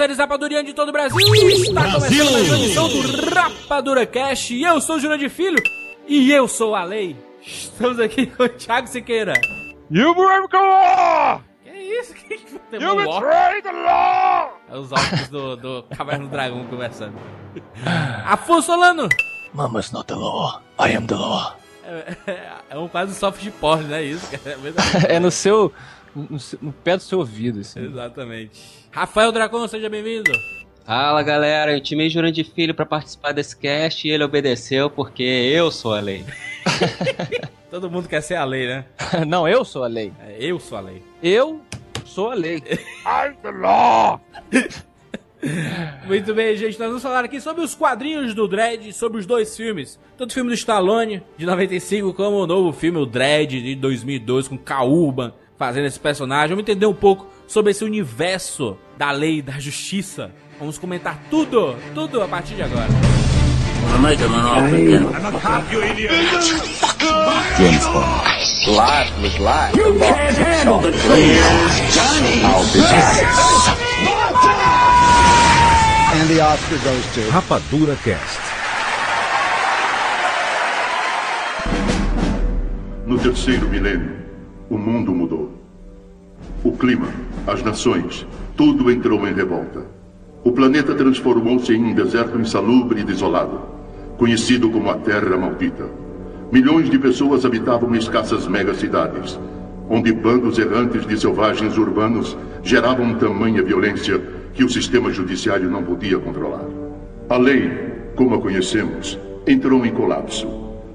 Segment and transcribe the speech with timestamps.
[0.00, 1.14] Séries Rapadurianos de todo o Brasil!
[1.18, 5.62] Está começando mais uma edição do Rapadura Cash e eu sou o Jurandir Filho
[6.08, 7.14] e eu sou a Lei.
[7.42, 9.34] Estamos aqui com o Thiago Siqueira.
[9.90, 11.42] You break the law!
[11.62, 12.14] Que isso?
[12.14, 13.20] Que que tem You um ó?
[13.20, 14.58] betray the law!
[14.70, 17.18] É os óculos do, do Caverna do Dragão conversando.
[18.24, 19.06] Afonso Solano!
[19.52, 20.62] Mama's not the law.
[20.78, 21.60] I am the law.
[21.84, 24.02] É, é- é um quase soft porn, né?
[24.02, 24.40] Isso, cara?
[24.48, 25.06] É verdade.
[25.12, 25.70] É no seu.
[26.14, 27.84] No, no pé do seu ouvido, assim.
[27.84, 28.60] Exatamente.
[28.90, 30.32] Rafael Dracon, seja bem-vindo.
[30.84, 35.70] Fala galera, eu timei Jurandir Filho pra participar desse cast e ele obedeceu porque eu
[35.70, 36.24] sou a lei.
[37.70, 38.84] Todo mundo quer ser a lei, né?
[39.24, 40.12] Não, eu sou a lei.
[40.26, 41.02] É, eu sou a lei.
[41.22, 41.60] Eu
[42.04, 42.56] sou a lei.
[42.56, 44.20] I'm the law!
[46.06, 46.78] Muito bem, gente.
[46.78, 49.98] Nós vamos falar aqui sobre os quadrinhos do Dredd, sobre os dois filmes.
[50.18, 54.48] Tanto o filme do Stallone, de 95, como o novo filme, o Dredd, de 2002,
[54.48, 56.56] com Kauban fazendo esse personagem.
[56.56, 60.32] Vamos entender um pouco sobre esse universo da lei e da justiça.
[60.58, 62.88] Vamos comentar tudo, tudo a partir de agora.
[77.30, 78.40] Rapadura Cast.
[83.06, 84.29] No terceiro milênio,
[84.70, 85.50] o mundo mudou.
[86.64, 87.08] O clima,
[87.46, 88.24] as nações,
[88.56, 89.82] tudo entrou em revolta.
[90.44, 93.60] O planeta transformou-se em um deserto insalubre e desolado,
[94.16, 95.86] conhecido como a Terra Maldita.
[96.52, 99.38] Milhões de pessoas habitavam escassas megacidades,
[99.88, 104.20] onde bandos errantes de selvagens urbanos geravam tamanha violência
[104.54, 106.64] que o sistema judiciário não podia controlar.
[107.28, 107.70] A lei,
[108.14, 110.48] como a conhecemos, entrou em colapso.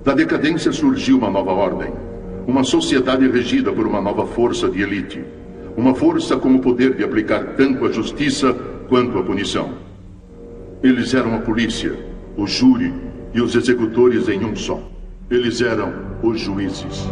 [0.03, 1.91] Da decadência surgiu uma nova ordem.
[2.47, 5.23] Uma sociedade regida por uma nova força de elite.
[5.75, 8.53] Uma força com o poder de aplicar tanto a justiça
[8.88, 9.73] quanto a punição.
[10.84, 11.97] Eles eram a polícia,
[12.38, 12.94] o júri
[13.34, 14.79] e os executores em um só.
[15.29, 15.91] Eles eram
[16.22, 17.07] os juízes.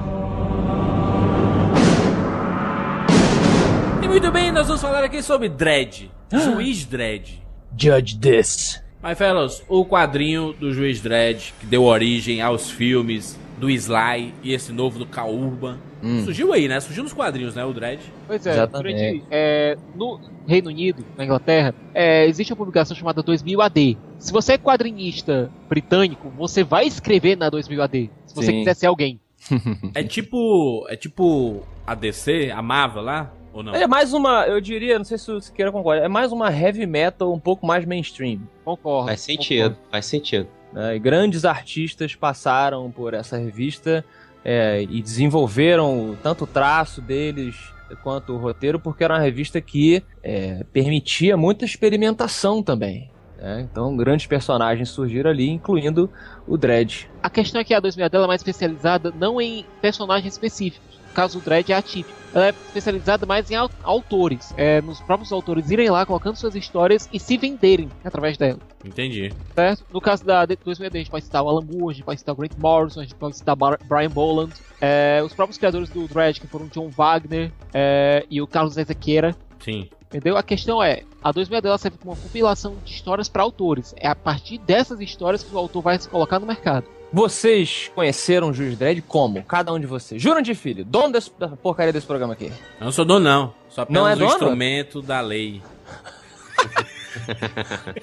[4.03, 7.41] E muito bem, nós vamos falar aqui sobre Dredd, Juiz Dredd.
[7.75, 8.79] Judge this.
[9.03, 14.53] My fellows, o quadrinho do Juiz Dredd, que deu origem aos filmes do Sly e
[14.53, 15.77] esse novo do Kaurban.
[16.25, 16.79] Surgiu aí, né?
[16.81, 17.63] Surgiu nos quadrinhos, né?
[17.63, 18.01] O Dredd.
[18.27, 18.97] Pois é, Exatamente.
[18.97, 23.97] durante, é, no Reino Unido, na Inglaterra, é, existe uma publicação chamada 2000 AD.
[24.19, 28.59] Se você é quadrinista britânico, você vai escrever na 2000 AD, se você Sim.
[28.59, 29.19] quiser ser alguém.
[29.93, 30.85] É tipo.
[30.89, 33.31] É tipo a DC, a Marvel lá?
[33.53, 33.75] Ou não?
[33.75, 36.85] É mais uma, eu diria, não sei se você queira concordar, é mais uma heavy
[36.87, 38.39] metal um pouco mais mainstream.
[38.65, 39.07] Concordo.
[39.07, 40.47] Faz sentido, faz sentido.
[40.73, 40.97] Né?
[40.99, 44.03] Grandes artistas passaram por essa revista
[44.43, 47.55] é, e desenvolveram tanto o traço deles
[48.01, 53.09] quanto o roteiro, porque era uma revista que é, permitia muita experimentação também.
[53.37, 53.67] né?
[53.69, 56.09] Então, grandes personagens surgiram ali, incluindo
[56.47, 57.07] o Dredd.
[57.21, 60.92] A questão é que a 2000 AD ela é mais especializada não em personagens específicos.
[61.13, 62.17] No caso, o Dredd é atípico.
[62.33, 64.51] Ela é especializada mais em au- autores.
[64.57, 68.57] É, nos próprios autores irem lá colocando suas histórias e se venderem através dela.
[68.83, 69.31] Entendi.
[69.53, 69.85] certo?
[69.93, 72.19] No caso da de 2000 a gente pode citar o Alan Moore, a gente pode
[72.19, 76.07] citar o Grant Morrison, a gente pode citar Brian Boland, é, os próprios criadores do
[76.07, 79.35] Dredd, que foram John Wagner é, e o Carlos Ezequiera.
[79.59, 79.87] Sim.
[80.07, 80.35] Entendeu?
[80.35, 83.93] A questão é, a 2000 AD ela serve como uma compilação de histórias para autores.
[83.97, 86.87] É a partir dessas histórias que o autor vai se colocar no mercado.
[87.13, 89.43] Vocês conheceram o Juiz Dredd como?
[89.43, 90.19] Cada um de vocês.
[90.21, 92.45] Juram de filho, dono desse, da porcaria desse programa aqui.
[92.79, 93.53] Eu não sou dono, não.
[93.69, 94.31] Só Não apenas é um dono?
[94.31, 95.61] instrumento da lei.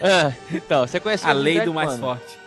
[0.00, 2.00] Ah, então, você conheceu A lei do mais quando?
[2.00, 2.38] forte.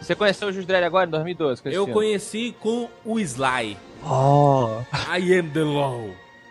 [0.00, 1.62] Você conheceu o Juiz Dredd agora, em 2012?
[1.62, 3.76] com esse Eu conheci com o Sly.
[4.04, 4.68] Oh.
[5.12, 6.00] I am the law.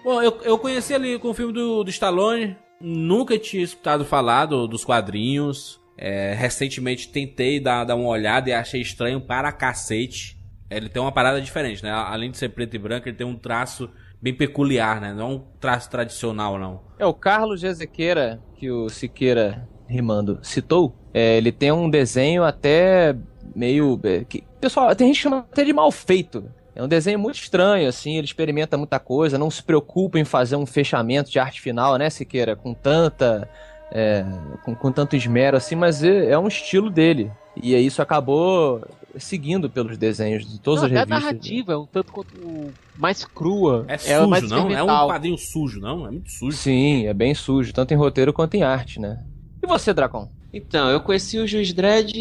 [0.03, 2.57] Bom, eu, eu conheci ali com o filme do, do Stallone.
[2.81, 5.80] Nunca tinha escutado falar do- dos quadrinhos.
[5.98, 10.38] É, recentemente tentei dar, dar uma olhada e achei estranho para cacete.
[10.69, 11.92] Ele tem uma parada diferente, né?
[11.92, 13.90] Além de ser preto e branco, ele tem um traço
[14.22, 15.13] bem peculiar, né?
[15.13, 16.81] Não é um traço tradicional, não.
[16.98, 20.95] É o Carlos de Ezequiera, que o Siqueira rimando citou.
[21.13, 23.16] É, ele tem um desenho até
[23.56, 24.00] meio.
[24.04, 26.50] é, que, pessoal, tem gente que chama até de mal feito.
[26.75, 30.56] É um desenho muito estranho, assim, ele experimenta muita coisa, não se preocupa em fazer
[30.56, 32.56] um fechamento de arte final, né, Siqueira?
[32.56, 33.48] Com tanta.
[33.95, 34.25] É,
[34.63, 37.31] com, com tanto esmero, assim, mas é, é um estilo dele.
[37.62, 38.81] E aí isso acabou
[39.19, 41.24] seguindo pelos desenhos de todas Não, as até a revistas.
[41.24, 43.86] narrativa é um tanto quanto mais crua.
[43.88, 44.69] É ela sujo, mais não?
[44.72, 46.07] É um quadrinho sujo, não?
[46.07, 46.57] É muito sujo.
[46.57, 49.24] Sim, é bem sujo, tanto em roteiro quanto em arte, né?
[49.62, 50.28] E você, Dracon?
[50.51, 52.12] Então, eu conheci o Juiz Dredd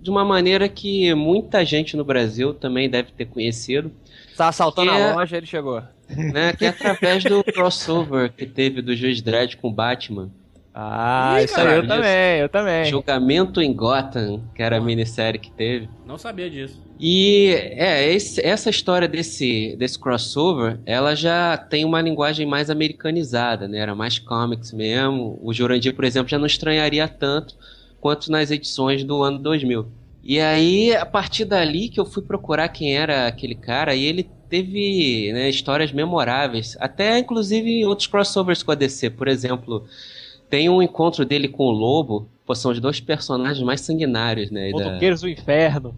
[0.00, 3.90] de uma maneira que muita gente no Brasil também deve ter conhecido,
[4.36, 5.82] Tá assaltando Que é- a loja, ele chegou.
[6.08, 6.52] né?
[6.54, 10.30] Que é através do crossover que teve do Juiz Dredd com Batman.
[10.74, 12.84] Ah, Ih, isso aí eu também, eu também.
[12.86, 15.90] Julgamento em Gotham, que era a minissérie que teve.
[16.06, 16.80] Não sabia disso.
[16.98, 23.66] E é, esse- essa história desse, desse crossover, ela já tem uma linguagem mais americanizada,
[23.68, 23.78] né?
[23.78, 25.38] Era mais comics mesmo.
[25.42, 27.54] O Jurandir, por exemplo, já não estranharia tanto
[28.00, 29.92] quanto nas edições do ano 2000.
[30.22, 34.22] E aí, a partir dali que eu fui procurar quem era aquele cara, e ele
[34.48, 39.10] teve né, histórias memoráveis, até inclusive em outros crossovers com a DC.
[39.10, 39.84] Por exemplo,
[40.52, 44.70] tem um encontro dele com o Lobo, pô, são os dois personagens mais sanguinários, né?
[44.70, 45.94] da- Motoqueiros do Inferno.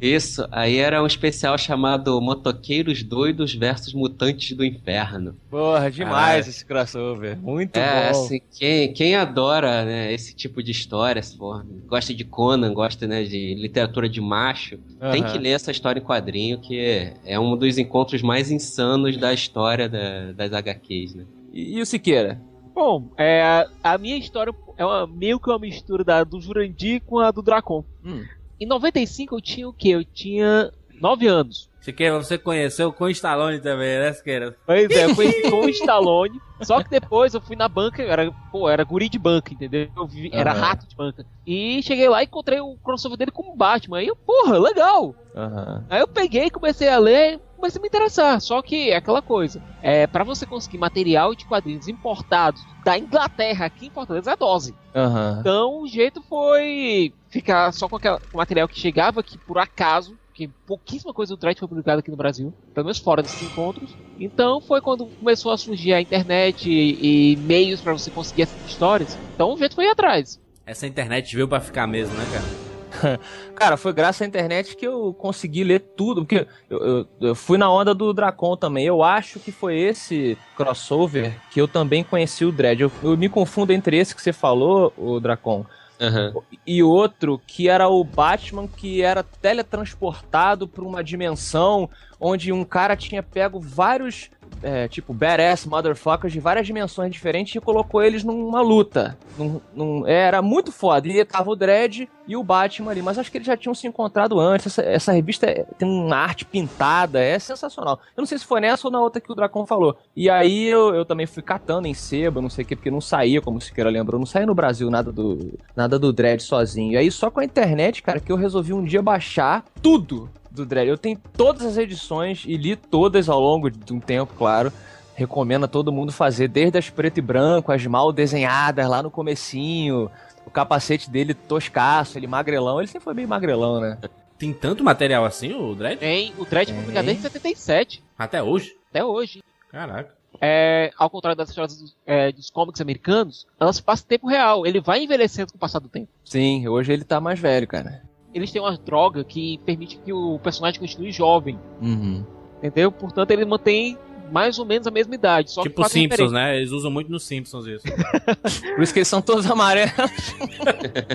[0.00, 5.36] isso, aí era um especial chamado Motoqueiros Doidos versus Mutantes do Inferno.
[5.48, 6.40] Porra, demais Caralho.
[6.40, 7.38] esse crossover.
[7.40, 8.10] Muito é, bom.
[8.10, 13.22] assim, quem, quem adora né, esse tipo de história, for, gosta de Conan, gosta né,
[13.22, 14.78] de literatura de macho,
[15.12, 15.32] tem Aham.
[15.32, 19.88] que ler essa história em quadrinho, que é um dos encontros mais insanos da história
[19.88, 21.22] da- das HQs, né?
[21.52, 22.40] E, e o Siqueira?
[22.74, 27.18] Bom, é, a- minha história é uma, meio que uma mistura da, do Jurandir com
[27.18, 27.84] a do Dracon.
[28.04, 28.24] Hum.
[28.60, 29.88] Em 95 eu tinha o quê?
[29.90, 30.70] Eu tinha
[31.00, 31.68] 9 anos.
[31.80, 34.56] Siqueira, você conheceu com o Stallone também, né, Siqueira?
[34.64, 36.40] Pois é, eu conheci com o Stallone.
[36.62, 39.88] Só que depois eu fui na banca, eu era, pô, era guri de banca, entendeu?
[39.96, 41.26] Eu vi- era rato de banca.
[41.44, 43.98] E cheguei lá e encontrei o crossover dele com o Batman.
[43.98, 45.12] Aí eu, porra, legal!
[45.34, 45.84] Aham.
[45.90, 48.40] Aí eu peguei, comecei a ler, comecei a me interessar.
[48.40, 49.62] Só que é aquela coisa.
[49.80, 54.74] É, para você conseguir material de quadrinhos importados da Inglaterra aqui em Fortaleza é dose.
[54.94, 55.38] Aham.
[55.40, 60.50] Então o jeito foi ficar só com aquele material que chegava aqui por acaso, porque
[60.66, 63.96] pouquíssima coisa do Dredd foi publicada aqui no Brasil, pelo menos fora desses encontros.
[64.18, 68.66] Então foi quando começou a surgir a internet e, e meios para você conseguir essas
[68.68, 69.16] histórias.
[69.34, 70.40] Então o jeito foi ir atrás.
[70.66, 72.71] Essa internet veio pra ficar mesmo, né, cara?
[73.54, 77.56] Cara, foi graças à internet que eu consegui ler tudo, porque eu, eu- eu fui
[77.58, 78.86] na onda do Dracon também.
[78.86, 82.80] Eu acho que foi esse crossover que eu também conheci o Dredd.
[82.82, 85.64] Eu, eu me confundo entre esse que você falou, o Dracon,
[86.00, 86.34] Aham.
[86.66, 91.88] e outro que era o Batman que era teletransportado para uma dimensão
[92.20, 94.30] onde um cara tinha pego vários,
[94.62, 99.16] é, tipo, badass motherfuckers de várias dimensões diferentes e colocou eles numa luta.
[99.38, 101.08] Num- num- era muito foda.
[101.08, 103.86] E tava o Dredd e o Batman ali, mas acho que eles já tinham se
[103.86, 104.66] encontrado antes.
[104.66, 107.98] Essa, essa revista é- tem uma arte pintada, é sensacional.
[108.16, 109.96] Eu não sei se foi nessa ou na outra que o Dracon falou.
[110.16, 113.00] E aí eu, eu também fui catando em sebo, não sei o que, porque não
[113.00, 116.92] saía, como o Siqueira lembrou, não saía no Brasil nada do, nada do Dredd sozinho.
[116.92, 120.66] E aí só com a internet, cara, que eu resolvi um dia baixar tudo do
[120.66, 120.88] Dredd.
[120.88, 124.72] Eu tenho todas as edições e li todas ao longo de um tempo, claro.
[125.14, 129.10] Recomendo a todo mundo fazer, desde as preto e branco, as mal desenhadas lá no
[129.10, 130.10] comecinho,
[130.46, 132.80] o capacete dele toscaço, ele magrelão.
[132.80, 133.98] Ele sempre foi bem magrelão, né?
[134.38, 135.98] Tem tanto material assim, o Dredd?
[135.98, 136.76] Tem o Dredd Tem.
[136.76, 138.74] publicado desde 77, Até hoje?
[138.90, 139.42] até hoje.
[139.70, 140.12] Caraca.
[140.40, 144.66] É, ao contrário das histórias dos, é, dos cómics americanos, elas passam em tempo real.
[144.66, 146.08] Ele vai envelhecendo com o passar do tempo.
[146.24, 148.02] Sim, hoje ele tá mais velho, cara.
[148.34, 152.24] Eles têm uma droga que permite que o personagem continue jovem, Uhum.
[152.58, 152.90] entendeu?
[152.90, 153.98] Portanto, ele mantém
[154.30, 155.50] mais ou menos a mesma idade.
[155.50, 156.34] Só tipo Simpsons, referência.
[156.34, 156.56] né?
[156.56, 157.84] Eles usam muito nos Simpsons isso.
[158.74, 159.92] Por isso que eles são todos amarelos.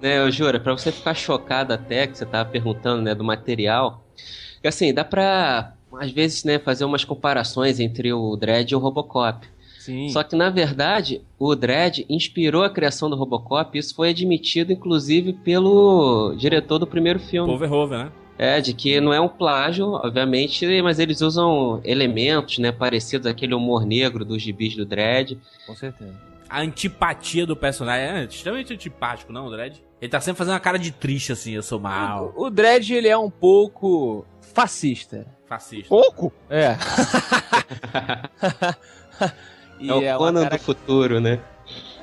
[0.00, 4.04] né, eu juro, pra você ficar chocado até, que você tava perguntando, né, do material,
[4.64, 9.46] assim, dá pra, às vezes, né, fazer umas comparações entre o Dredd e o Robocop.
[9.84, 10.08] Sim.
[10.08, 14.72] Só que, na verdade, o Dredd inspirou a criação do Robocop, e isso foi admitido,
[14.72, 17.46] inclusive, pelo diretor do primeiro filme.
[17.46, 18.12] Povo Verhoeven, né?
[18.38, 23.54] É, de que não é um plágio, obviamente, mas eles usam elementos, né, parecidos àquele
[23.54, 25.36] humor negro dos gibis do Dredd.
[25.66, 26.18] Com certeza.
[26.48, 29.76] A antipatia do personagem é extremamente antipático, não, o Dredd?
[30.00, 32.90] Ele tá sempre fazendo uma cara de triste, assim, eu sou mal, O, o Dredd,
[32.90, 35.26] ele é um pouco fascista.
[35.46, 35.88] fascista.
[35.90, 36.32] Pouco?
[36.48, 36.74] É.
[39.80, 41.38] E é o uma Conan cara- do futuro, né?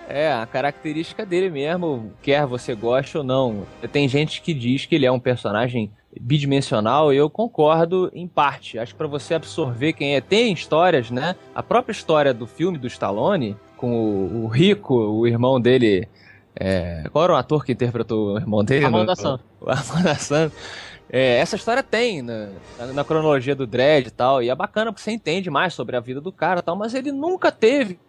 [0.10, 3.64] É, a característica dele mesmo, quer você goste ou não.
[3.94, 8.78] Tem gente que diz que ele é um personagem bidimensional e eu concordo em parte.
[8.78, 11.36] Acho que pra você absorver quem é, tem histórias, né?
[11.56, 16.10] A própria história do filme do Stallone, com o, o Rico, o irmão dele.
[16.60, 18.84] é, qual era o ator que interpretou o irmão dele?
[18.84, 19.40] Ramon no- da San.
[19.62, 20.52] O Ramon da San.
[21.14, 22.48] É, essa história tem na,
[22.94, 26.00] na, cronologia do Dredd e tal, e é bacana porque você entende mais sobre a
[26.00, 28.00] vida do cara e tal, mas ele nunca teve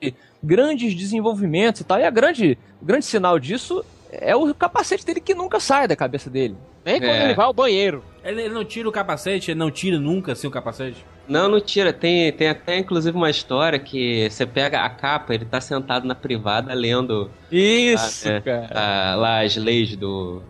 [0.41, 5.21] grandes desenvolvimentos e tal, e a grande, o grande sinal disso é o capacete dele
[5.21, 6.57] que nunca sai da cabeça dele.
[6.85, 7.25] Nem quando É.
[7.25, 8.05] ele vai ao banheiro.
[8.23, 11.05] Ele, ele não tira o capacete, ele não tira nunca assim o capacete.
[11.29, 11.93] Não, não tira.
[11.93, 16.15] Tem, tem até inclusive uma história que você pega a capa, ele tá sentado na
[16.15, 18.41] privada lendo Isso, Ah, é.
[18.41, 18.69] cara.
[18.75, 20.43] ah, lá as leis do.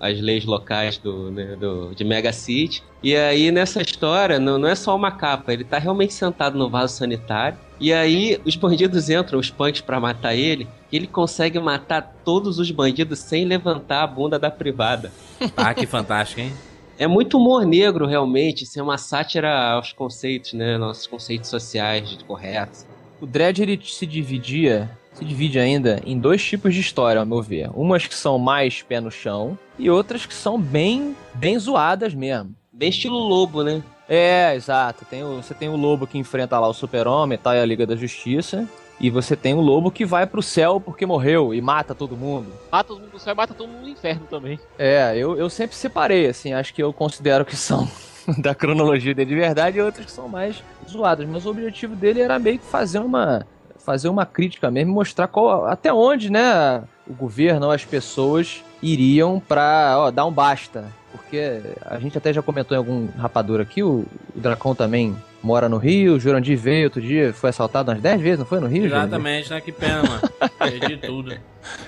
[0.00, 2.82] as leis locais do, né, do- de Mega City.
[3.02, 6.68] E aí nessa história não, não é só uma capa, ele tá realmente sentado no
[6.68, 7.56] vaso sanitário.
[7.80, 10.66] E aí os bandidos entram, os punks, pra matar ele.
[10.90, 15.12] E ele consegue matar todos os bandidos sem levantar a bunda da privada.
[15.56, 16.52] Ah, que fantástico, hein?
[16.98, 18.64] É muito humor negro, realmente.
[18.64, 20.76] Isso é uma sátira aos conceitos, né?
[20.76, 22.84] Nossos conceitos sociais de corretos.
[23.20, 27.40] O Dredd ele se dividia, se divide ainda em dois tipos de história, ao meu
[27.42, 27.70] ver.
[27.74, 32.54] Umas que são mais pé no chão e outras que são bem, bem zoadas mesmo.
[32.72, 33.82] Bem estilo lobo, né?
[34.08, 35.04] É, exato.
[35.04, 37.64] Tem o- você tem o lobo que enfrenta lá o Super-Homem e tal, e a
[37.64, 38.68] Liga da Justiça.
[39.00, 42.52] E você tem o lobo que vai pro céu porque morreu e mata todo mundo.
[42.70, 44.58] Mata todo mundo no céu e mata todo mundo no inferno também.
[44.78, 47.88] É, eu, eu sempre separei, assim, acho que eu considero que são
[48.38, 51.28] da cronologia dele de verdade e outras que são mais zoadas.
[51.28, 53.46] Mas o objetivo dele era meio que fazer uma
[53.78, 58.62] fazer uma crítica mesmo, e mostrar qual, até onde, né, o governo ou as pessoas
[58.82, 60.84] iriam pra, ó, dar um basta.
[61.12, 64.04] Porque a gente até já comentou em algum rapadura aqui, o,
[64.34, 68.20] o Dracon também mora no Rio, o Jurandir veio outro dia, foi assaltado umas 10
[68.20, 69.06] vezes, não foi no Rio, Jurandir?
[69.08, 69.60] Exatamente, né?
[69.60, 70.20] Que pena, mano.
[70.58, 71.34] Perdi tudo.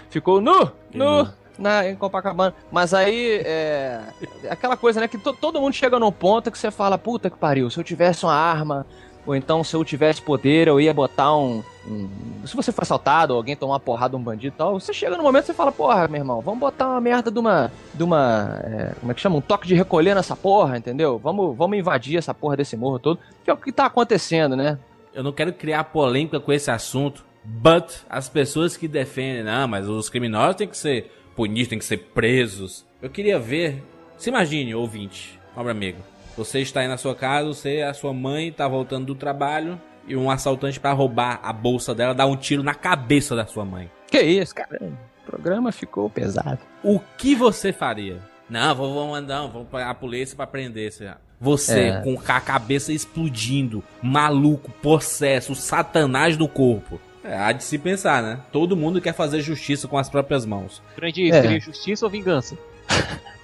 [0.09, 1.31] Ficou nu, Que nu, nu.
[1.59, 2.55] na, em Copacabana.
[2.73, 4.01] Mas aí, é.
[4.49, 5.07] Aquela coisa, né?
[5.09, 7.85] Que to- todo mundo chega num ponto que você fala, puta que pariu, se eu
[7.85, 8.87] tivesse uma arma,
[9.27, 11.63] ou então se eu tivesse poder, eu ia botar um.
[11.87, 12.09] um-
[12.47, 15.23] se você for assaltado, alguém tomar uma porrada, um bandido e tal, você chega no
[15.23, 17.71] momento e fala, porra, meu irmão, vamos botar uma merda de uma.
[17.95, 18.61] de uma.
[18.65, 19.37] é, como é que chama?
[19.37, 21.19] Um toque de recolher nessa porra, entendeu?
[21.19, 23.19] Vamos, vamos invadir essa porra desse morro todo.
[23.45, 24.79] Que é o que tá acontecendo, né?
[25.13, 29.89] Eu não quero criar polêmica com esse assunto, but as pessoas que defendem, não, mas
[29.89, 32.87] os criminosos têm que ser punidos, têm que ser presos.
[33.03, 33.83] Eu queria ver,
[34.17, 35.99] se imagine, ouvinte, pobre amigo,
[36.37, 40.17] você está aí na sua casa, você, a sua mãe tá voltando do trabalho e
[40.17, 43.91] um assaltante para roubar a bolsa dela dá um tiro na cabeça da sua mãe.
[44.11, 44.79] Que isso, cara?
[44.83, 46.59] O programa ficou pesado.
[46.83, 48.19] O que você faria?
[48.49, 51.11] Não, vou, vou mandar, vou pra a polícia pra prender você.
[51.41, 52.01] Você É.
[52.03, 57.01] com a cabeça explodindo, maluco, possesso, satanás do corpo.
[57.23, 58.41] É, há de se pensar, né?
[58.51, 60.83] Todo mundo quer fazer justiça com as próprias mãos.
[60.97, 61.41] Grande É.
[61.41, 62.57] seria justiça ou vingança?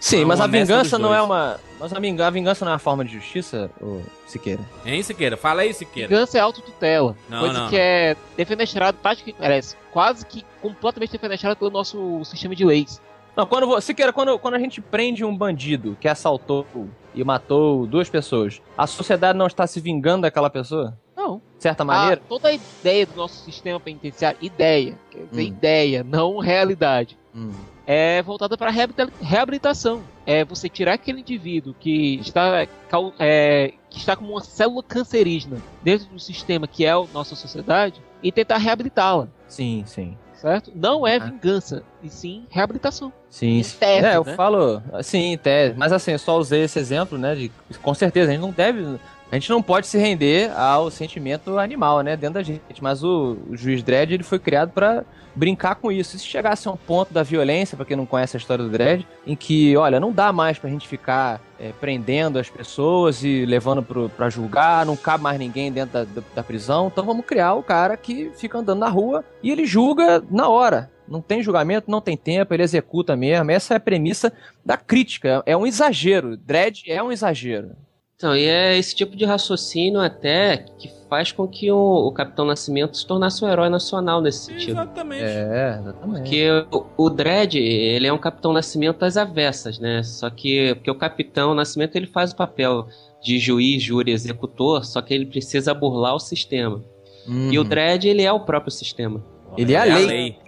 [0.00, 1.60] Sim, mas a uma mescla vingança não é uma.
[1.78, 4.60] Mas a vingança, a vingança não é uma forma de justiça, ô Siqueira?
[4.84, 5.36] Hein, Siqueira?
[5.36, 6.08] Fala aí, Siqueira.
[6.08, 7.16] Vingança é autotutela.
[7.28, 7.68] Não, coisa não.
[7.68, 13.00] que é defenestrado, praticamente, parece, quase que completamente defenestrado pelo nosso sistema de leis.
[13.36, 16.66] Não, quando Siqueira, quando, quando a gente prende um bandido que assaltou
[17.14, 20.96] e matou duas pessoas, a sociedade não está se vingando daquela pessoa?
[21.16, 21.38] Não.
[21.56, 22.20] De certa A, maneira?
[22.28, 25.46] toda a ideia do nosso sistema penitenciário, ideia, quer dizer, Hum.
[25.46, 27.50] ideia, não realidade, Hum.
[27.86, 28.70] É voltada para
[29.20, 30.02] reabilitação.
[30.26, 32.66] É você tirar aquele indivíduo que está,
[33.18, 38.00] é, que está como uma célula cancerígena dentro do sistema que é a nossa sociedade
[38.22, 40.16] e tentar reabilitá-la, Sim, sim.
[40.34, 40.72] certo?
[40.74, 41.26] Não é Ah.
[41.26, 43.12] vingança, e sim reabilitação.
[43.28, 43.76] Sim, sim.
[43.78, 44.34] tese, é, eu né?
[44.34, 44.82] falo.
[45.02, 45.76] Sim, tese.
[45.76, 47.34] Mas assim, eu só usei esse exemplo, né?
[47.34, 48.98] De, com certeza, a gente não deve.
[49.34, 52.16] A gente não pode se render ao sentimento animal, né?
[52.16, 52.62] Dentro da gente.
[52.80, 56.14] Mas o, o juiz Dredd ele foi criado pra brincar com isso.
[56.14, 58.70] E se chegasse a um ponto da violência, pra quem não conhece a história do
[58.70, 63.44] Dredd, em que, olha, não dá mais pra gente ficar é, prendendo as pessoas e
[63.44, 67.26] levando pro, pra julgar, não cabe mais ninguém dentro da, da, da prisão, então vamos
[67.26, 70.92] criar o cara que fica andando na rua e ele julga na hora.
[71.08, 73.50] Não tem julgamento, não tem tempo, ele executa mesmo.
[73.50, 74.32] Essa é a premissa
[74.64, 75.42] da crítica.
[75.44, 76.36] É um exagero.
[76.36, 77.72] Dredd é um exagero.
[78.24, 82.46] Então, e é esse tipo de raciocínio até que faz com que o, o Capitão
[82.46, 84.70] Nascimento se tornasse um herói nacional nesse sentido.
[84.70, 85.22] Exatamente.
[85.22, 86.16] É, exatamente.
[86.16, 90.02] Porque o, o Dredd, ele é um Capitão Nascimento às avessas, né?
[90.02, 92.88] Só que porque o Capitão Nascimento ele faz o papel
[93.22, 96.82] de juiz, júri, executor, só que ele precisa burlar o sistema.
[97.28, 97.62] E o.
[97.62, 99.22] Dredd, ele é o próprio sistema.
[99.54, 100.38] Ele é a lei.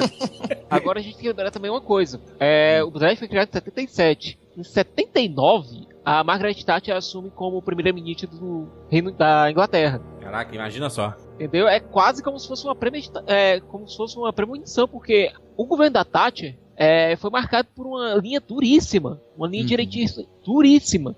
[0.70, 2.18] Agora a gente tem que lembrar também uma coisa.
[2.38, 4.38] É, o Dredd foi criado em 77.
[4.56, 10.00] Em 79, a Margaret Thatcher assume como primeira-ministra do Reino da Inglaterra.
[10.20, 11.14] Caraca, imagina só.
[11.34, 11.68] Entendeu?
[11.68, 15.64] É quase como se fosse uma premedita- é, como se fosse uma premonição, porque o
[15.66, 19.68] governo da Thatcher é, foi marcado por uma linha duríssima, uma linha Uhum.
[19.68, 21.14] direitista duríssima,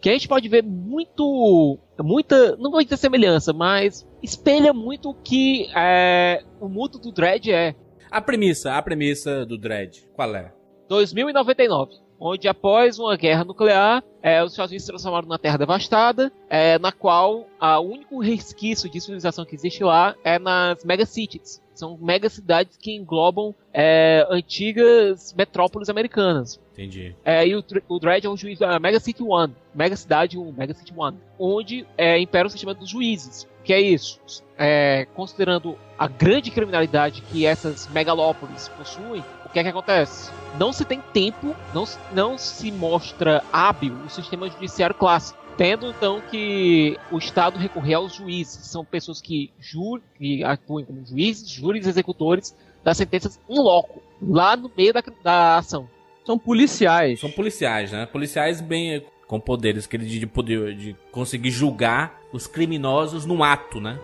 [0.00, 5.14] que a gente pode ver muito, muita, não vou dizer semelhança, mas espelha muito o
[5.14, 7.74] que é, o mundo do Dredd é.
[8.10, 10.52] A premissa, a premissa do Dredd, qual é?
[10.88, 11.92] 2099.
[12.22, 16.78] Onde após uma guerra nuclear, é, os Estados Unidos se transformaram numa terra devastada, é,
[16.78, 21.60] na qual o único resquício de civilização que existe lá é nas megacities.
[21.74, 26.60] São megacidades que englobam é, antigas metrópoles americanas.
[26.72, 27.16] Entendi.
[27.24, 30.52] É, e o, o Dredd é um juiz da Mega City One, Mega Cidade 1,
[30.52, 33.48] Mega City One, onde é, impera o sistema dos juízes.
[33.64, 34.20] Que é isso?
[34.58, 40.30] É, considerando a grande criminalidade que essas megalópolis possuem, que é que acontece?
[40.58, 45.40] Não se tem tempo, não, não se mostra hábil o sistema judiciário clássico.
[45.56, 51.04] Tendo então que o Estado recorrer aos juízes, são pessoas que, ju que atuam como
[51.04, 55.88] juízes, júris executores das sentenças em loco, lá no meio da, da ação.
[56.24, 57.20] São policiais.
[57.20, 58.06] São policiais, né?
[58.06, 63.98] Policiais bem com poderes que de poder de conseguir julgar os criminosos no ato, né?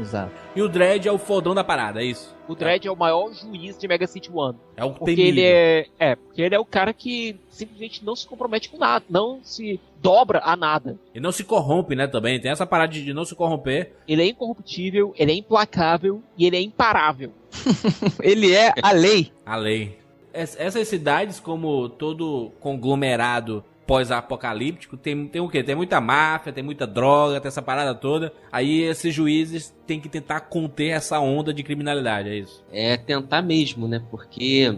[0.00, 0.32] Exato.
[0.54, 2.34] E o Dredd é o fodão da parada, é isso?
[2.48, 4.56] O Dredd é, é o maior juiz de Mega City One.
[4.76, 8.26] É o porque ele é, é, porque ele é o cara que simplesmente não se
[8.26, 10.98] compromete com nada, não se dobra a nada.
[11.14, 12.40] E não se corrompe, né, também.
[12.40, 13.92] Tem essa parada de não se corromper.
[14.06, 17.32] Ele é incorruptível, ele é implacável e ele é imparável.
[18.22, 19.32] ele é a lei.
[19.46, 19.98] A lei.
[20.32, 25.62] Essas cidades, como todo conglomerado pós-apocalíptico, tem, tem o quê?
[25.62, 28.32] Tem muita máfia, tem muita droga, tem essa parada toda.
[28.50, 32.64] Aí esses juízes têm que tentar conter essa onda de criminalidade, é isso?
[32.72, 34.02] É tentar mesmo, né?
[34.10, 34.76] Porque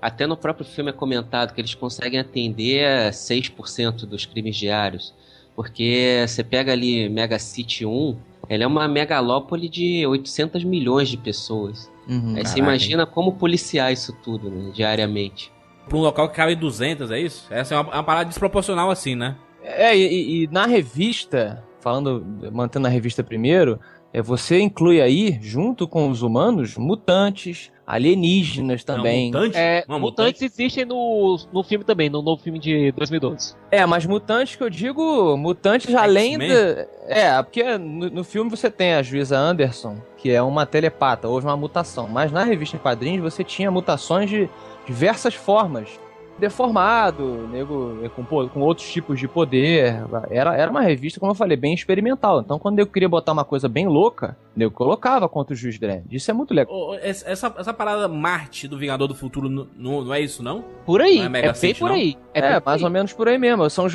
[0.00, 5.14] até no próprio filme é comentado que eles conseguem atender a 6% dos crimes diários.
[5.54, 8.16] Porque você pega ali Mega City 1,
[8.48, 11.90] ela é uma megalópole de 800 milhões de pessoas.
[12.08, 15.52] Uhum, Aí você imagina como policiar isso tudo, né, diariamente
[15.88, 17.46] pra um local que cabe 200, é isso?
[17.50, 19.36] Essa é uma, uma parada desproporcional assim, né?
[19.62, 23.78] É, e, e, na revista, falando, mantendo a revista primeiro,
[24.12, 29.30] é, você inclui aí, junto com os humanos, mutantes, alienígenas também.
[29.30, 29.58] Não, mutantes?
[29.58, 33.54] É, Não, mutantes existem no, no filme também, no novo filme de 2012.
[33.70, 36.86] É, mas mutantes que eu digo, mutantes além da.
[37.06, 41.46] É, porque no, no, filme você tem a juíza Anderson, que é uma telepata, houve
[41.46, 42.08] uma mutação.
[42.08, 44.48] Mas na revista em quadrinhos você tinha mutações de
[44.88, 46.00] diversas formas.
[46.38, 50.04] Deformado, nego com, com outros tipos de poder.
[50.30, 52.40] Era, era uma revista, como eu falei, bem experimental.
[52.40, 56.04] Então, quando eu queria botar uma coisa bem louca, eu colocava contra o Juiz Dredd.
[56.12, 56.72] Isso é muito legal.
[56.72, 60.64] Oh, essa, essa parada Marte do Vingador do Futuro não, não é isso, não?
[60.86, 61.28] Por aí.
[61.28, 62.16] Não é, é bem por aí.
[62.32, 62.84] É, é mais aí.
[62.84, 63.68] ou menos por aí mesmo.
[63.68, 63.88] São,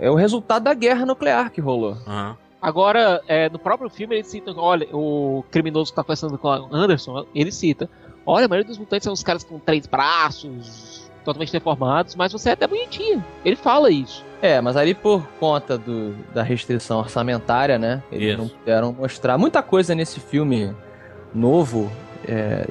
[0.00, 1.98] é o resultado da guerra nuclear que rolou.
[2.06, 2.34] Uhum.
[2.64, 6.66] Agora, é, no próprio filme, ele cita, olha, o criminoso que tá conversando com a
[6.72, 7.90] Anderson, ele cita,
[8.26, 12.50] Olha, a maioria dos mutantes são os caras com três braços, totalmente deformados, mas você
[12.50, 13.24] é até bonitinho.
[13.44, 14.24] Ele fala isso.
[14.40, 18.02] É, mas ali por conta do, da restrição orçamentária, né?
[18.12, 18.38] Eles isso.
[18.38, 20.74] não puderam mostrar muita coisa nesse filme
[21.34, 21.90] novo.
[22.26, 22.66] É,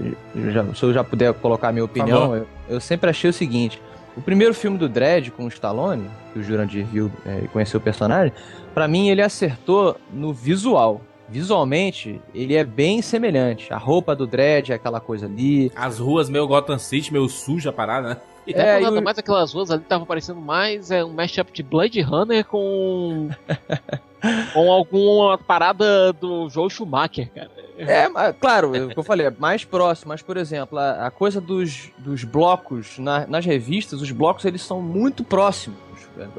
[0.52, 3.82] já, se eu já puder colocar a minha opinião, eu, eu, sempre achei o seguinte:
[4.16, 7.80] o primeiro filme do Dredd com o Stallone, que o Jurandir viu é, e conheceu
[7.80, 8.32] o personagem,
[8.74, 13.74] para mim ele acertou no visual visualmente, ele é bem semelhante.
[13.74, 15.72] A roupa do Dredd é aquela coisa ali.
[15.76, 18.18] As ruas meio Gotham City, meio suja a parada, né?
[18.46, 22.02] E é, nada mais aquelas ruas ali estavam parecendo mais é, um mashup de Blood
[22.02, 23.30] Runner com.
[24.54, 27.52] com alguma parada do Joe Schumacher, cara.
[27.78, 31.12] É, claro, é o que eu falei, é mais próximo, mas, por exemplo, a, a
[31.12, 35.78] coisa dos, dos blocos na, nas revistas, os blocos eles são muito próximos.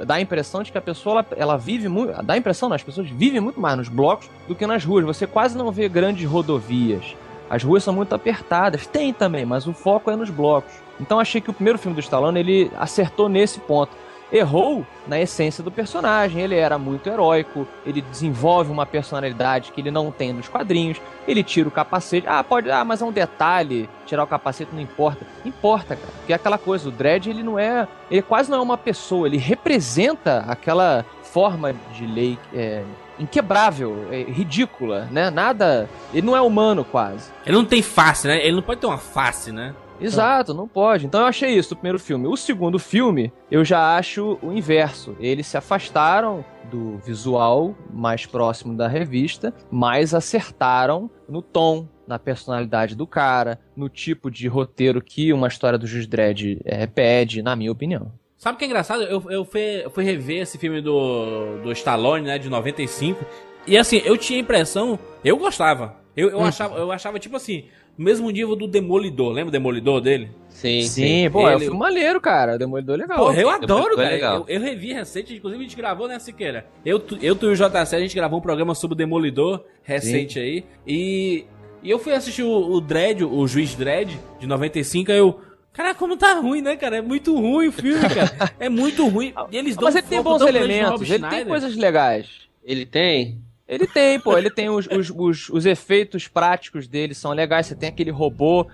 [0.07, 2.13] Dá a impressão de que a pessoa ela, ela vive muito.
[2.23, 5.05] Dá a impressão, não, as pessoas vivem muito mais nos blocos do que nas ruas.
[5.05, 7.17] Você quase não vê grandes rodovias.
[7.51, 8.87] As ruas são muito apertadas.
[8.87, 10.73] Tem também, mas o foco é nos blocos.
[11.01, 14.04] Então achei que o primeiro filme do Stallone ele acertou nesse ponto
[14.35, 16.43] errou na essência do personagem.
[16.43, 21.01] Ele era muito heróico, ele desenvolve uma personalidade que ele não tem nos quadrinhos.
[21.27, 22.27] Ele tira o capacete.
[22.29, 22.71] Ah, pode.
[22.71, 23.89] Ah, mas é um detalhe.
[24.05, 25.25] Tirar o capacete não importa.
[25.45, 26.13] Importa, cara.
[26.19, 27.87] Porque é aquela coisa, o Dredd, ele não é.
[28.11, 32.39] Ele quase não é uma pessoa, ele representa aquela forma de lei.
[32.53, 32.83] É,
[33.17, 35.31] inquebrável, é, ridícula, né?
[35.31, 35.89] Nada.
[36.13, 37.31] Ele não é humano quase.
[37.47, 38.45] Ele não tem face, né?
[38.45, 39.73] Ele não pode ter uma face, né?
[40.01, 41.07] Exato, não pode.
[41.07, 42.27] Então eu achei isso do primeiro filme.
[42.27, 45.17] O segundo filme, eu já acho o inverso.
[45.21, 52.95] Eles se afastaram do visual mais próximo da revista, mas acertaram no tom, na personalidade
[52.95, 57.57] do cara, no tipo de roteiro que uma história do Juiz Dredd é, pede, na
[57.57, 58.13] minha opinião.
[58.37, 59.05] Sabe o que é engraçado?
[59.05, 63.25] Eu, eu, fui, eu fui rever esse filme do, do Stallone, né, de 95,
[63.67, 65.97] e assim, eu tinha a impressão, eu gostava.
[66.17, 66.45] Eu, eu, hum.
[66.45, 67.65] achava, eu achava, tipo assim,
[67.97, 69.33] mesmo nível do Demolidor.
[69.33, 70.31] Lembra o Demolidor dele?
[70.49, 70.89] Sim, sim.
[70.89, 71.31] sim.
[71.31, 71.53] Pô, é ele...
[71.53, 72.55] é um filme maneiro, cara.
[72.55, 73.19] O Demolidor é legal.
[73.19, 74.17] Pô, eu adoro, cara.
[74.17, 76.67] Eu, eu, revi recente, inclusive a gente gravou, né, Siqueira?
[76.85, 80.35] Eu, eu tu e o JC, a gente gravou um programa sobre o Demolidor recente
[80.35, 80.41] sim.
[80.41, 80.65] aí.
[80.87, 81.45] E,
[81.83, 85.41] e eu fui assistir o, o Dredd, o Juiz Dredd, de 95, aí eu
[85.75, 86.99] Caraca, como tá ruim, né, cara?
[86.99, 88.55] É muito ruim o filme, cara.
[88.61, 89.35] É muito ruim.
[89.51, 92.29] E eles dão Mas ele tem bons elementos, ele tem coisas legais.
[92.63, 93.43] Ele tem?
[93.67, 97.67] Ele tem, pô, ele tem os, os, os, os efeitos práticos dele são legais.
[97.67, 98.67] Você tem aquele robô.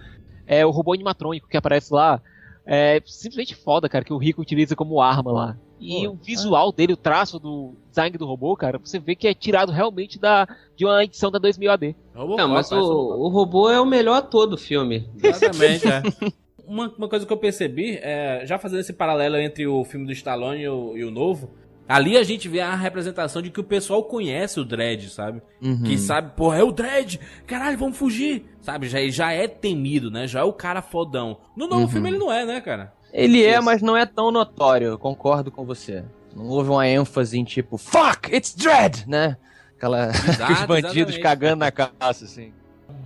[0.47, 2.21] É o robô animatrônico que aparece lá.
[2.67, 5.57] É simplesmente foda, cara, que o Rico utiliza como arma lá.
[5.81, 9.27] E Pô, o visual dele, o traço do design do robô, cara, você vê que
[9.27, 11.97] é tirado realmente da, de uma edição da 2000 AD.
[12.15, 15.09] Robocop, Não, mas um o, o robô é o melhor ator do filme.
[15.23, 16.03] Exatamente, é.
[16.71, 20.13] Uma, uma coisa que eu percebi, é, já fazendo esse paralelo entre o filme do
[20.13, 21.51] Stallone e o, e o novo,
[21.91, 25.43] ali a gente vê a representação de que o pessoal conhece o Dredd, sabe?
[25.61, 25.83] Uhum.
[25.83, 28.89] Que sabe, porra, é o Dredd, caralho, vamos fugir, sabe?
[28.89, 30.27] Já, já é temido, né?
[30.29, 31.39] Já é o cara fodão.
[31.57, 31.89] No novo Uhum.
[31.89, 32.93] filme ele não é, né, cara?
[33.13, 36.05] Ele é, mas não é tão notório, concordo com você.
[36.35, 39.37] Não houve uma ênfase em tipo, fuck, it's Dread, né?
[39.77, 40.11] Aquela.
[40.53, 41.21] os bandidos exatamente.
[41.21, 42.53] cagando na caça, assim.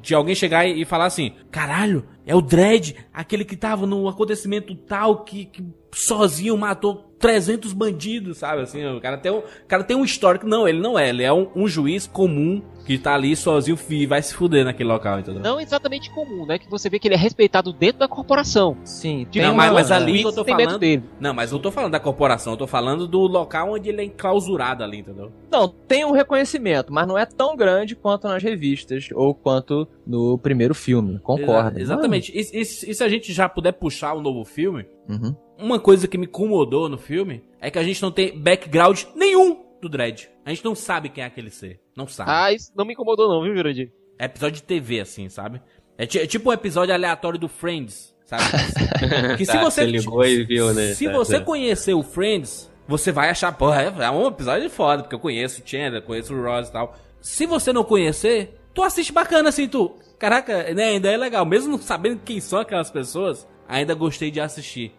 [0.02, 4.74] De alguém chegar e, falar assim, caralho, é o Dredd, aquele que tava no acontecimento
[4.74, 8.62] tal, que, que sozinho matou 300 bandidos, sabe?
[8.62, 10.46] Assim, o cara tem um, o cara tem um histórico.
[10.46, 14.04] Não, ele não é, ele é um, um juiz comum que tá ali sozinho e
[14.04, 15.40] vai se fuder naquele local, entendeu?
[15.40, 16.58] Não exatamente comum, né?
[16.58, 18.76] Que você vê que ele é respeitado dentro da corporação.
[18.84, 21.02] Sim, tem Não, mas- uma- mas ali eu tô falando- dele.
[21.18, 24.04] Não, mas eu tô falando da corporação, eu tô falando do local onde ele é
[24.04, 25.32] enclausurado ali, entendeu?
[25.50, 30.36] Não, tem um reconhecimento, mas não é tão grande quanto nas revistas ou quanto no
[30.36, 31.18] primeiro filme.
[31.20, 31.78] Concordo.
[31.78, 32.32] Exa- exatamente.
[32.36, 35.34] E, e- e se a gente já puder puxar um novo filme, Uhum.
[35.58, 39.64] Uma coisa que me incomodou no filme é que a gente não tem background nenhum
[39.80, 40.28] do Dredd.
[40.44, 41.80] A gente não sabe quem é aquele ser.
[41.96, 42.30] Não sabe.
[42.32, 43.92] Ah, isso não me incomodou não, viu, Jurandir?
[44.18, 45.60] É episódio de TV, assim, sabe?
[45.98, 48.44] É, é tipo um episódio aleatório do Friends, sabe?
[49.36, 50.94] que se Tá, você, ligou e viu, né?
[50.94, 51.44] Se Tá, você tá.
[51.44, 55.62] conhecer o Friends, você vai achar, porra, é, é um episódio foda, porque eu conheço
[55.62, 56.94] o Chandler, conheço o Ross e tal.
[57.20, 59.96] Se você não conhecer, tu assiste bacana, assim, tu.
[60.18, 61.44] Caraca, né, ainda é legal.
[61.44, 64.92] Mesmo não sabendo quem são aquelas pessoas, ainda gostei de assistir.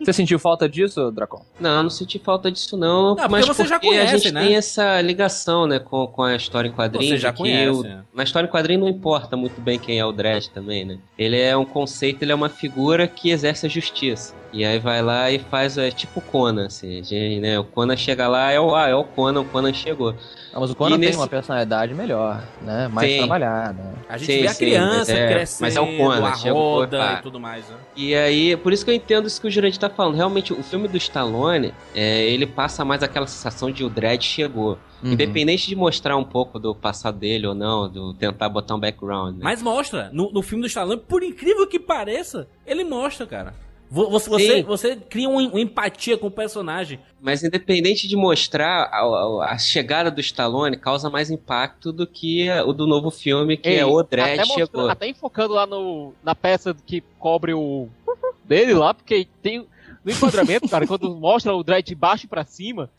[0.00, 1.44] Você sentiu falta disso, Dracon?
[1.58, 4.32] Não, eu não senti falta disso não, porque mas você já porque a conhece, gente
[4.34, 4.46] né?
[4.46, 7.08] tem essa ligação, né, com, com a história em quadrinhos.
[7.10, 8.04] Você já conhece, o- né?
[8.14, 10.98] Na história em quadrinho não importa muito bem quem é o Dredd também, né?
[11.18, 14.34] Ele é um conceito, ele é uma figura que exerce a justiça.
[14.52, 17.58] E aí vai lá e faz, é tipo o Conan, assim, gente, né?
[17.58, 20.14] O Conan chega lá, é o, ah, é o Conan, o Conan chegou.
[20.52, 22.86] Não, mas o Conan E tem nesse- uma personalidade melhor, né?
[22.88, 23.18] Mais Tem.
[23.20, 23.94] trabalhada.
[24.06, 26.34] A gente Sim, vê a sim, criança mas é- crescendo, mas é o Conan, a
[26.34, 27.76] roda Conan, e tudo mais, né?
[27.96, 30.16] E aí, por isso que eu entendo isso que o Jurandir tá falando.
[30.16, 34.78] Realmente, o filme do Stallone, é, ele passa mais aquela sensação de o Dredd chegou.
[35.02, 35.12] Uhum.
[35.12, 39.34] Independente de mostrar um pouco do passado dele ou não, do tentar botar um background.
[39.36, 39.40] né?
[39.42, 43.54] Mas mostra, no, no filme do Stallone, por incrível que pareça, ele mostra, cara.
[43.94, 46.98] Vo- Você, você, você cria um- uma empatia com o personagem.
[47.20, 52.48] Mas independente de mostrar, a, a- a chegada do Stallone causa mais impacto do que
[52.66, 54.88] o do novo filme, que Ei, é o Dredd até mostrando- chegou.
[54.88, 57.86] Até enfocando lá no, na peça que cobre o
[58.44, 59.66] dele lá, porque tem
[60.04, 62.90] no enquadramento, cara, quando mostra o Dredd de baixo pra cima,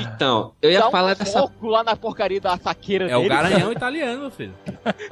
[0.00, 3.20] Então, eu ia dá um falar dessa foco lá na porcaria da saqueira É o
[3.20, 3.28] dele.
[3.30, 4.54] garanhão italiano, meu filho.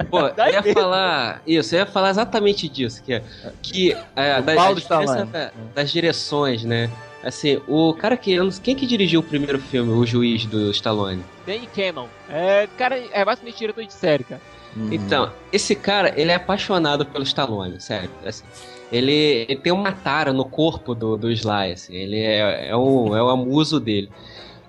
[0.09, 0.73] Pô, eu ia mesmo.
[0.79, 3.23] falar isso, eu ia falar exatamente disso, que é
[3.61, 5.31] que é, da, pau a do diferença Stallone.
[5.31, 6.89] da- das direções, né?
[7.23, 8.31] Assim, o cara que.
[8.31, 11.21] eu não sei- Quem que dirigiu o primeiro filme, o juiz do Stallone?
[11.45, 12.07] Danny Cannon.
[12.29, 14.41] É, cara, é basicamente diretor de série, cara.
[14.75, 14.93] Uhum.
[14.93, 18.09] Então, esse cara, ele é apaixonado pelo Stallone, sério.
[18.25, 18.45] assim.
[18.91, 23.15] Ele, ele tem uma tara no corpo do, do Sly, assim, ele é, é, o,
[23.15, 24.09] é o amuso dele.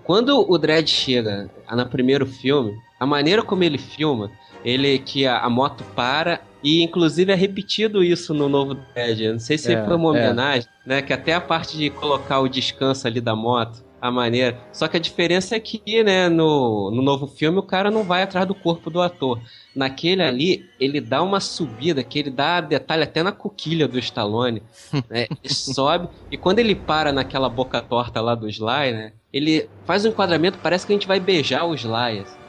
[0.04, 4.30] Quando o Dredd chega no primeiro filme, a maneira como ele filma,
[4.64, 9.32] ele que a, a moto para, e inclusive é repetido isso no novo Dredd.
[9.32, 10.20] Não sei se É, foi uma é.
[10.20, 11.00] homenagem, né?
[11.00, 14.58] Que até a parte de colocar o descanso ali da moto, a maneira.
[14.72, 18.22] Só que a diferença é que, né, no, no novo filme, o cara não vai
[18.22, 19.40] atrás do corpo do ator.
[19.74, 24.62] Naquele ali, ele dá uma subida que ele dá detalhe até na coquilha do Stallone.
[25.08, 25.26] né?
[25.42, 29.12] Ele sobe, e quando ele para naquela boca torta lá do Sly, né?
[29.32, 32.20] Ele faz um enquadramento, parece que a gente vai beijar o Sly.
[32.20, 32.40] assim.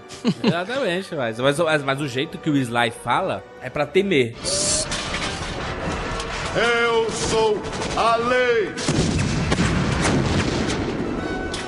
[0.43, 4.35] Exatamente, mas, mas, mas- mas o jeito que o Sly fala é pra temer.
[6.55, 7.57] Eu sou
[7.95, 8.73] a lei.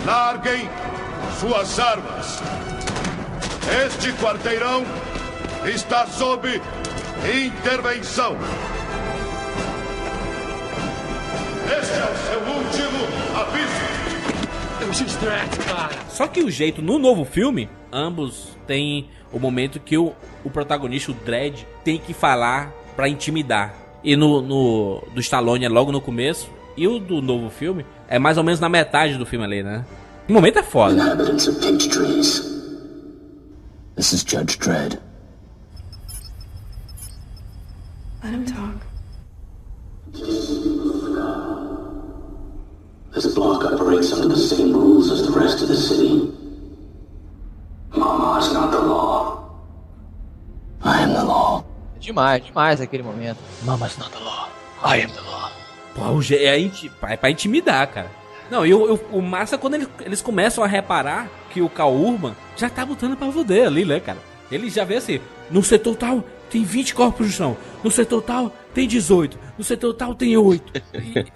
[0.05, 0.69] Larguem
[1.39, 2.41] suas armas.
[3.85, 4.83] Este quarteirão
[5.65, 6.61] está sob
[7.23, 8.35] intervenção.
[11.65, 12.99] Este é o seu último
[13.39, 13.93] aviso.
[16.09, 20.11] Só que o jeito no novo filme, ambos têm o momento que o,
[20.43, 23.73] o protagonista, o Dredd, tem que falar pra intimidar.
[24.03, 28.17] E no, no do Stallone é logo no começo, e o do novo filme é
[28.19, 29.85] mais ou menos na metade do filme ali, né?
[30.29, 30.93] O momento é foda.
[30.93, 32.41] Inhabitants of Peach Trees.
[33.95, 34.99] This is Judge Dredd.
[38.23, 38.83] Let him talk.
[43.83, 46.31] operate under the same rules as the rest of the city.
[47.95, 49.49] Mama is not the law.
[50.81, 51.63] I am the law.
[51.99, 53.39] Demais, demais aquele momento.
[53.63, 54.49] Mama's not the law.
[54.83, 55.51] I am the law.
[55.95, 56.01] Pô,
[56.33, 58.09] é, inti- é pra intimidar, cara.
[58.49, 61.93] Não, e o, o, o massa quando ele- eles começam a reparar que o Cal
[61.93, 64.19] Urban já tá botando pra fuder ali, né, cara?
[64.51, 68.51] Ele já vê assim, no setor tal tem 20 corpos no chão, no setor tal
[68.73, 70.71] tem 18, no setor tal tem 8.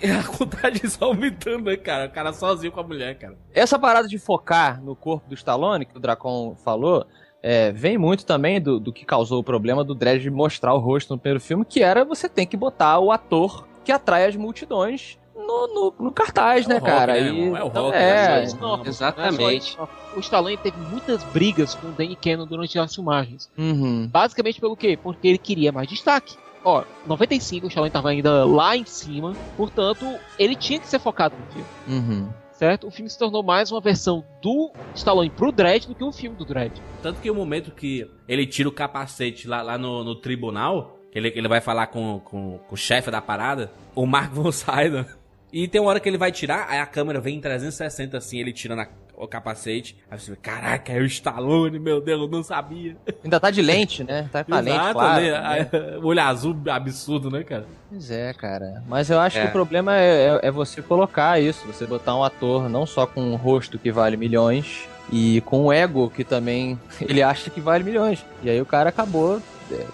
[0.04, 2.06] E a contagem só aumentando, né, cara?
[2.08, 3.36] O cara sozinho com a mulher, cara.
[3.54, 7.06] Essa parada de focar no corpo do Stallone, que o Dracon falou,
[7.42, 11.14] é, vem muito também do, do que causou o problema do Dredd mostrar o rosto
[11.14, 15.18] no primeiro filme, que era você tem que botar o ator que atrai as multidões
[15.34, 17.14] no, no, no cartaz, É o né, rock, cara?
[17.14, 17.48] né, E-?
[17.56, 18.48] É o então, rock, é, né?
[18.60, 19.78] Não, Exatamente.
[19.80, 19.88] é.
[20.18, 23.50] O Stallone teve muitas brigas com o Danny Cannon durante as filmagens.
[23.58, 24.08] Uhum.
[24.12, 25.00] Basicamente pelo quê?
[25.02, 26.36] Porque ele queria mais destaque.
[26.66, 30.06] Ó, 95 o Stallone tava ainda lá em cima, portanto,
[30.38, 32.30] ele tinha que ser focado no filme, Uhum.
[32.52, 32.88] certo?
[32.88, 36.36] O filme se tornou mais uma versão do Stallone pro Dredd do que um filme
[36.36, 36.74] do Dredd.
[37.02, 41.34] Tanto que o momento que ele tira o capacete lá, lá no, no tribunal, ele,
[41.36, 45.06] ele vai falar com, com, com o chefe da parada, o Mark Von Sydow.
[45.52, 48.40] E tem uma hora que ele vai tirar, aí a câmera vem em 360 assim,
[48.40, 49.98] ele tirando a- o capacete.
[50.12, 52.96] Aí você vê, caraca, é o Stallone, meu Deus, eu não sabia.
[53.24, 54.30] Ainda tá de lente, né?
[54.32, 55.22] Tá com a lente, claro.
[55.24, 55.70] né?
[55.72, 55.98] né?
[56.04, 57.66] O olho azul absurdo, né, cara?
[57.90, 58.84] Pois é, cara.
[58.88, 59.42] Mas eu acho É.
[59.44, 63.08] que o problema é, é- é você colocar isso, você botar um ator não só
[63.08, 67.60] com um rosto que vale milhões e com um ego que também ele acha que
[67.62, 68.24] vale milhões.
[68.44, 69.42] E aí o cara acabou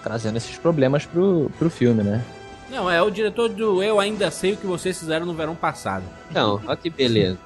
[0.01, 2.23] trazendo esses problemas pro, pro filme, né?
[2.69, 6.03] Não, é o diretor do Eu Ainda Sei O Que Vocês Fizeram no Verão Passado.
[6.31, 7.37] Então, olha que beleza.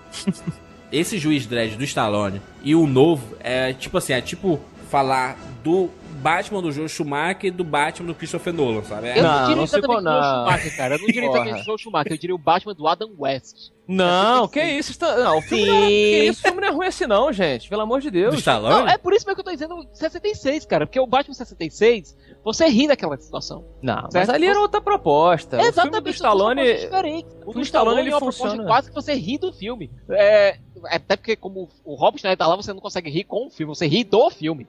[0.91, 4.59] esse juiz Dredd do Stallone e o novo é tipo assim, é tipo
[4.89, 9.07] falar do Batman do Joe Schumacher e do Batman do Christopher Nolan, sabe?
[9.07, 10.45] É- Eu Não, não, diria não se exatamente for- o Joe não.
[10.45, 10.95] Schumacher, cara.
[10.95, 11.33] Eu não diria Porra.
[11.39, 13.55] exatamente o Joe Schumacher, eu diria o Batman do Adam West.
[13.87, 14.91] Não, que isso?
[14.91, 15.15] Está...
[15.17, 15.87] Não, o filme não é...
[15.87, 16.39] Que isso?
[16.39, 17.69] O filme não é ruim assim não, gente.
[17.69, 18.33] Pelo amor de Deus.
[18.35, 18.75] do Stallone?
[18.81, 20.85] Não, é por isso mesmo que eu tô dizendo 66, cara.
[20.85, 23.63] Porque o Batman 66, você ri daquela situação.
[23.81, 24.31] Não, mas Certo?
[24.31, 25.55] ali era outra proposta.
[25.55, 26.61] O filme do Exatamente, Stallone...
[26.61, 28.67] O do do Stallone, Stallone ele é uma proposta funciona.
[28.67, 29.89] quase que você ri do filme.
[30.09, 33.49] É, até porque como o Rob Schneider tá lá, você não consegue rir com o
[33.49, 34.67] filme, você ri do filme.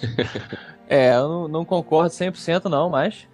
[0.88, 3.26] É, eu não, não concordo 100% não, mas...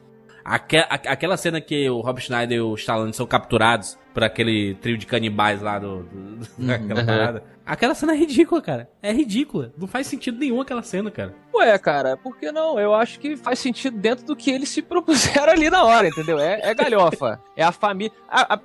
[0.44, 4.74] Aque- a- aquela cena que o Rob Schneider e o Stallone são capturados por aquele
[4.76, 6.88] trio de canibais lá do, do- Uhum.
[7.06, 7.42] parada.
[7.66, 8.88] Aquela cena é ridícula, cara.
[9.02, 9.72] É ridícula.
[9.76, 11.34] Não faz sentido nenhum aquela cena, cara.
[11.54, 12.80] Ué, cara, por que não?
[12.80, 16.38] Eu acho que faz sentido dentro do que eles se propuseram ali na hora, entendeu?
[16.38, 17.38] É, é galhofa.
[17.54, 18.10] É a família.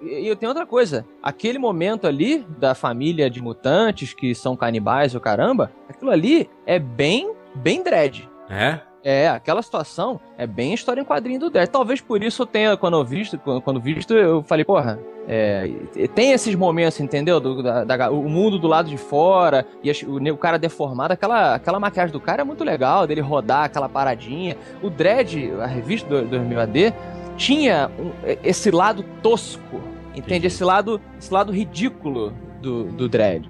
[0.01, 1.05] E eu tenho outra coisa.
[1.21, 6.79] Aquele momento ali da família de mutantes que são canibais, o caramba, aquilo ali é
[6.79, 8.29] bem, bem dread.
[8.49, 8.79] É?
[9.03, 11.69] É, aquela situação é bem história em quadrinho do Dread.
[11.69, 15.69] Talvez por isso eu tenha, quando eu visto, quando, quando visto, eu falei, porra, é,
[16.15, 17.39] tem esses momentos, entendeu?
[17.39, 21.11] Do, da, da- o mundo do lado de fora, e as- o, o cara deformado,
[21.13, 24.55] aquela, aquela maquiagem do cara é muito legal, dele rodar aquela paradinha.
[24.81, 26.93] O Dread, a revista do 2000 AD,
[27.35, 28.11] tinha um-
[28.41, 29.81] esse lado tosco,
[30.15, 30.47] entende?
[30.47, 33.49] Esse lado, esse lado ridículo do, do Dread.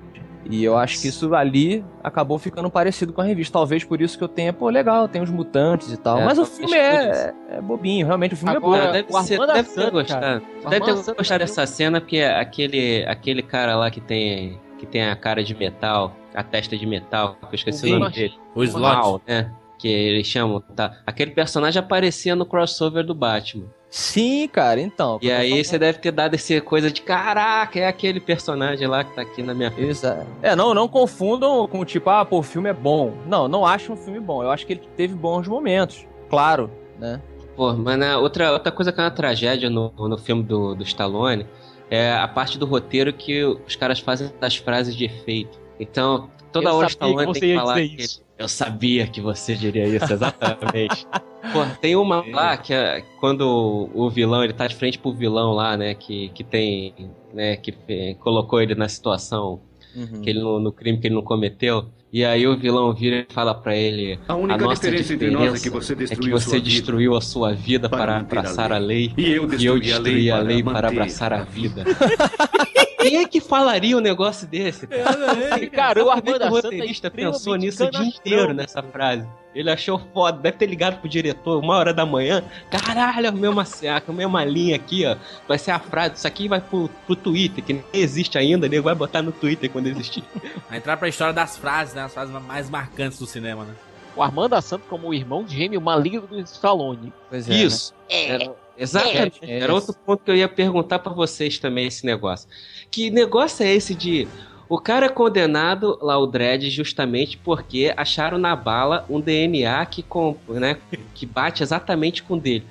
[0.49, 3.53] E eu acho que isso ali acabou ficando parecido com a revista.
[3.53, 6.19] Talvez por isso que eu tenha, pô, legal, tem os mutantes e tal.
[6.19, 9.21] É, Mas o filme é, é bobinho, realmente o filme Agora, é bom.
[9.21, 10.21] deve, ser, deve ter gostado.
[10.21, 10.41] cara.
[10.69, 15.03] Deve ter gostado deu- dessa cena, porque aquele, aquele cara lá que tem, que tem
[15.09, 18.33] a cara de metal, a testa de metal, que eu esqueci o, O nome dele.
[18.55, 18.81] O O slot.
[18.81, 19.51] Mal, né?
[19.79, 20.97] Que eles chamam, tá?
[21.05, 23.65] Aquele personagem aparecia no crossover do Batman.
[23.93, 25.19] Sim, cara, então.
[25.21, 29.13] E aí você deve ter dado essa coisa de caraca, é aquele personagem lá que
[29.13, 29.87] tá aqui na minha frente.
[29.87, 30.25] Exato.
[30.41, 33.13] É, não, não confundam com tipo, ah, pô, o filme é bom.
[33.27, 34.41] Não, não acho um filme bom.
[34.41, 36.07] Eu acho que ele teve bons momentos.
[36.27, 37.21] Claro, né?
[37.55, 40.81] Pô, mas na, outra, outra coisa que é uma tragédia no, no filme do, do
[40.81, 41.45] Stallone
[41.87, 45.61] é a parte do roteiro que os caras fazem das frases de efeito.
[45.79, 48.22] Então, toda Eu hora o Stallone tem que falar dizer que isso.
[48.37, 51.05] Eu sabia que você diria isso, exatamente.
[51.53, 55.51] Pô, tem uma lá que é quando o vilão, ele tá de frente pro vilão
[55.51, 56.93] lá, né, que, que tem,
[57.33, 59.61] né, que eh, colocou ele na situação,
[59.95, 60.21] Uhum.
[60.23, 61.85] que ele no, no crime que ele não cometeu.
[62.11, 65.53] E aí o vilão vira e fala pra ele: A única nossa diferença entre nós
[65.53, 68.15] é que você é destruiu que você sua vida destruiu a sua vida para para,
[68.15, 69.13] a abraçar a lei.
[69.15, 69.15] lei.
[69.17, 71.83] E eu E eu destruí, destruí a lei para, manter abraçar a vida.
[73.03, 74.87] Quem é que falaria um negócio desse?
[74.87, 78.63] Cara, Cara, o Armando o Assad tá roteirista pensou extremamente nisso o dia inteiro né,
[78.63, 78.91] nessa cara?
[78.91, 79.27] frase.
[79.53, 82.43] Ele achou foda, deve ter ligado pro diretor uma hora da manhã.
[82.71, 85.15] Caralho, a mesma, a mesma linha aqui, ó.
[85.47, 86.15] Vai ser a frase.
[86.15, 89.69] Isso aqui vai pro, pro Twitter, que nem existe ainda, nego vai botar no Twitter
[89.69, 90.23] quando existir.
[90.69, 92.03] Vai entrar pra história das frases, né?
[92.03, 93.73] As frases mais marcantes do cinema, né?
[94.15, 97.13] O Armando Assad como o irmão gêmeo maligno do Stallone.
[97.29, 97.93] Pois é, Isso.
[98.09, 99.39] É, Exatamente.
[99.43, 102.47] É, é Era outro ponto que eu ia perguntar pra vocês também, esse negócio.
[102.89, 104.27] Que negócio é esse de.
[104.69, 110.01] O cara é condenado lá, o Dredd, justamente porque acharam na bala um DNA que,
[110.01, 110.77] com, né,
[111.13, 112.65] que bate exatamente com o dele.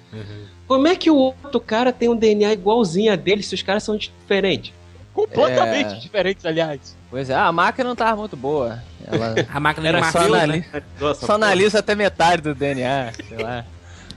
[0.67, 3.83] Como é que o outro cara tem um DNA igualzinho a dele se os caras
[3.85, 4.73] são diferentes?
[5.13, 5.99] Completamente É.
[5.99, 6.97] diferentes, aliás.
[7.11, 8.83] Pois é, a máquina não tava muito boa.
[9.07, 10.83] Ela A máquina Era de só anali- né?
[10.99, 13.65] Nossa, só analisa até metade do DNA, sei lá.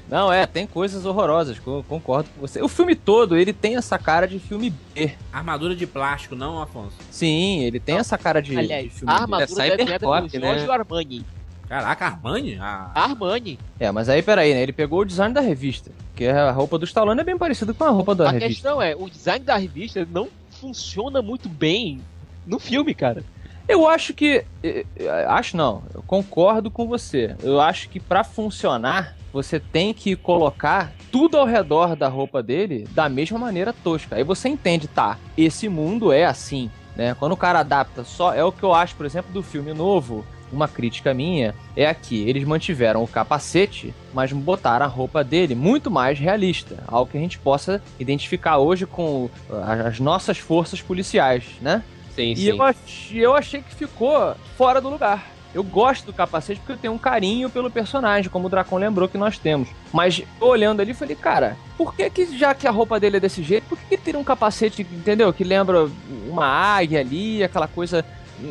[0.08, 2.62] Não, é, tem coisas horrorosas, co- concordo com você.
[2.62, 5.14] O filme todo, ele tem essa cara de filme B.
[5.34, 6.96] Armadura de plástico, não, Afonso.
[7.10, 9.22] Sim, ele tem essa cara de, de Aliás, filme a B.
[9.24, 10.48] armadura É desenhada pelo Cybercop, né?
[10.60, 11.26] Giorgio Armani.
[11.68, 12.58] Caraca, Armani?
[12.62, 13.58] Ah, Armani.
[13.80, 14.62] É, mas aí peraí, né?
[14.62, 15.90] Ele pegou o design da revista.
[16.12, 18.48] Porque a roupa do Stallone é bem parecida com a roupa da a revista.
[18.50, 22.00] questão é, o design da revista não funciona muito bem
[22.46, 23.24] no filme, cara.
[23.68, 24.46] Eu acho que.
[24.62, 27.36] eh, eh, Acho não, eu concordo com você.
[27.42, 32.88] Eu acho que pra funcionar, você tem que colocar tudo ao redor da roupa dele
[32.92, 34.16] da mesma maneira tosca.
[34.16, 35.18] Aí você entende, tá?
[35.38, 37.14] Esse mundo é assim, né?
[37.20, 38.34] Quando o cara adapta só.
[38.34, 40.26] É o que eu acho, por exemplo, do filme novo.
[40.54, 42.24] Uma crítica minha é aqui.
[42.30, 46.78] Eles mantiveram o capacete, mas botaram a roupa dele muito mais realista.
[46.88, 51.84] Algo que a gente possa identificar hoje com ah, as nossas forças policiais, né?
[52.16, 52.44] Sim, E sim.
[52.52, 55.35] eu, ach- eu achei que ficou fora do lugar.
[55.56, 59.08] Eu gosto do capacete porque eu tenho um carinho pelo personagem, como o Dracon lembrou
[59.08, 59.70] que nós temos.
[59.94, 63.42] Mas olhando ali, falei, cara, por que que já que a roupa dele é desse
[63.42, 65.32] jeito, por que, que tira um capacete, entendeu?
[65.32, 65.90] Que lembra
[66.28, 68.04] uma águia ali, aquela coisa.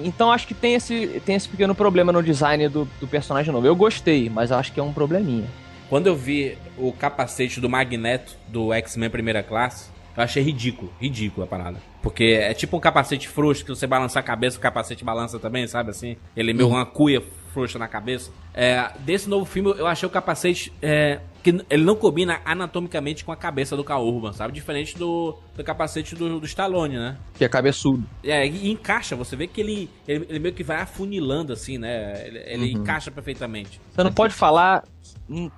[0.02, 3.66] Então acho que tem esse, tem esse pequeno problema no design do, do personagem novo.
[3.66, 5.46] Eu gostei, mas acho que é um probleminha.
[5.90, 11.44] Quando eu vi o capacete do Magneto do X-Men Primeira Classe, eu achei ridículo, ridículo
[11.44, 11.93] a parada.
[12.04, 15.66] Porque é tipo um capacete frouxo que você balançar a cabeça, o capacete balança também,
[15.66, 16.18] sabe assim?
[16.36, 17.22] Ele é meio uma cuia
[17.54, 18.30] frouxa na cabeça.
[18.52, 23.32] É, desse novo filme, eu achei o capacete é, que ele não combina anatomicamente com
[23.32, 24.52] a cabeça do Carl Urban, sabe?
[24.52, 27.16] Diferente do, do capacete do, do Stallone, né?
[27.38, 28.04] Que é cabeçudo.
[28.22, 32.26] É, e encaixa, você vê que ele, ele, ele meio que vai afunilando assim, né?
[32.26, 33.80] Ele, ele encaixa perfeitamente.
[33.90, 34.84] Você não pode falar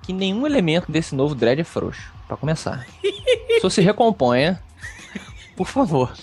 [0.01, 2.87] que nenhum elemento desse novo dread é frouxo, pra começar.
[3.59, 4.63] Só se recomponha,
[5.57, 6.13] por favor.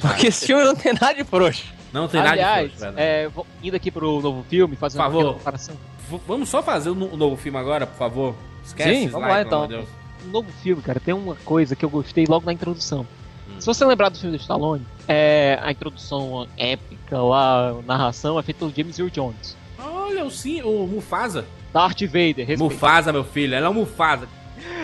[0.00, 1.64] Porque esse filme não tem nada de frouxo.
[1.92, 3.30] Não tem nada de aliás, frouxo, é,
[3.62, 5.34] indo aqui pro novo filme, fazendo Por uma favor.
[5.34, 5.74] comparação.
[6.10, 8.34] V- Vamos só fazer o o novo filme agora, por favor?
[8.64, 9.66] Esquece Sim, vamos lá, então.
[10.24, 13.06] No novo filme, cara, tem uma coisa que eu gostei logo na introdução.
[13.48, 13.54] Hum.
[13.60, 18.42] Se você lembrar do filme do Stallone, é, a introdução épica lá, a narração é
[18.42, 19.56] feita pelo James Earl Jones.
[19.78, 21.46] Olha, o sim, o Mufasa.
[21.72, 22.58] Darth Vader, respeito.
[22.64, 24.28] Mufasa, meu filho, ela é o Mufasa.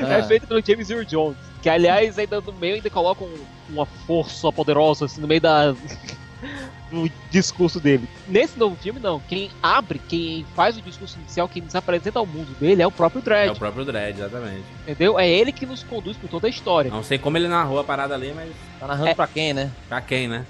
[0.00, 1.36] É feito pelo James Earl Jones.
[1.64, 3.26] Que aliás, ainda no meio ainda colocam
[3.70, 5.72] uma força poderosa assim no meio da.
[6.92, 8.06] do discurso dele.
[8.28, 9.18] Nesse novo filme, não.
[9.18, 12.90] Quem abre, quem faz o discurso inicial, quem nos apresenta ao mundo dele é o
[12.90, 13.52] próprio É Dredd.
[13.52, 14.62] o próprio Dredd, exatamente.
[14.82, 15.18] Entendeu?
[15.18, 16.90] É ele que nos conduz por toda a história.
[16.90, 19.14] Não sei como ele narrou a parada ali, mas Tá narrando É.
[19.14, 19.70] pra quem, né?
[19.88, 20.44] pra quem, né?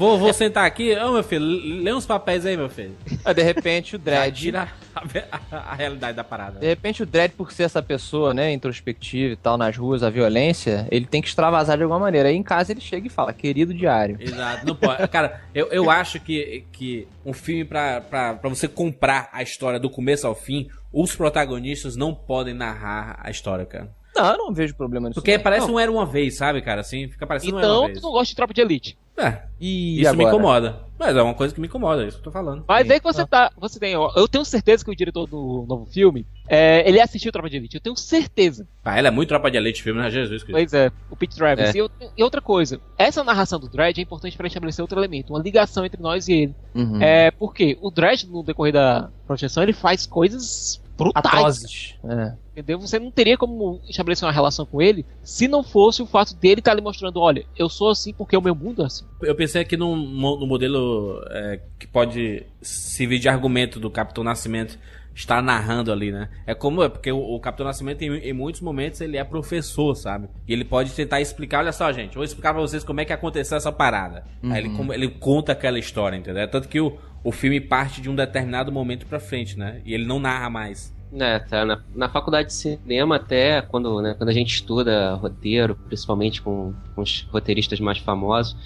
[0.00, 0.96] Vou, vou sentar aqui.
[0.96, 1.44] Ô, meu filho,
[1.82, 2.96] lê uns papéis aí, meu filho.
[3.22, 4.32] Ah, de repente o Dredd.
[4.34, 5.02] tira a,
[5.52, 6.58] a- a realidade da parada.
[6.58, 10.08] De repente o Dredd, por ser essa pessoa, né, introspectiva e tal, nas ruas, a
[10.08, 12.30] violência, ele tem que extravasar de alguma maneira.
[12.30, 14.16] Aí em casa ele chega e fala, querido diário.
[14.18, 15.06] Exato, não pode.
[15.08, 19.78] Cara, eu, eu acho que, que um filme pra, pra, pra você comprar a história
[19.78, 23.90] do começo ao fim, os protagonistas não podem narrar a história, cara.
[24.22, 25.20] Não, eu não vejo problema nisso.
[25.20, 25.42] Porque não.
[25.44, 25.74] parece Não.
[25.74, 26.80] um Era Uma Vez, sabe, cara?
[26.80, 28.02] Assim, fica parecendo um Era Então, Uma tu Vez.
[28.02, 28.98] não gosta de tropa de elite.
[29.18, 30.28] É, E isso me agora?
[30.36, 30.80] incomoda.
[30.98, 32.64] Mas é uma coisa que me incomoda, é isso que eu tô falando.
[32.66, 32.92] Mas Sim.
[32.94, 33.50] aí que você tá.
[33.58, 33.94] Você tem.
[33.96, 36.26] ó, Eu tenho certeza que o diretor do novo filme.
[36.48, 37.74] é, ele assistiu Tropa de Elite.
[37.76, 38.66] Eu tenho certeza.
[38.82, 40.10] Ah, ela é muito tropa de elite filme, né?
[40.10, 40.52] Jesus Cristo.
[40.52, 41.74] Pois é, o Pete Travis.
[41.74, 41.78] É.
[41.78, 45.42] E, e outra coisa, essa narração do Dredd é importante para estabelecer outro elemento, uma
[45.42, 46.54] ligação entre nós e ele.
[46.74, 47.02] Uhum.
[47.02, 51.34] É porque o Dredd, no decorrer da projeção, ele faz coisas brutais.
[51.34, 51.94] Atrozes.
[52.04, 52.32] É.
[52.52, 52.80] Entendeu?
[52.80, 56.60] Você não teria como estabelecer uma relação com ele se não fosse o fato dele
[56.60, 59.04] estar ali mostrando: olha, eu sou assim porque o meu mundo é assim.
[59.22, 64.78] Eu pensei aqui num, no modelo é, que pode servir de argumento do Capitão Nascimento
[65.14, 66.28] estar narrando ali, né?
[66.46, 69.94] É como é, porque o, o Capitão Nascimento, em, em muitos momentos, ele é professor,
[69.94, 70.28] sabe?
[70.46, 73.12] E ele pode tentar explicar, olha só, gente, vou explicar pra vocês como é que
[73.12, 74.24] aconteceu essa parada.
[74.52, 76.46] Aí ele, como- ele conta aquela história, entendeu?
[76.48, 79.80] Tanto que o, o filme parte de um determinado momento pra frente, né?
[79.84, 80.94] E ele não narra mais.
[81.12, 81.64] É, tá.
[81.64, 86.72] Na, na faculdade de cinema, até quando, né, quando a gente estuda roteiro, principalmente com,
[86.94, 88.56] com os roteiristas mais famosos,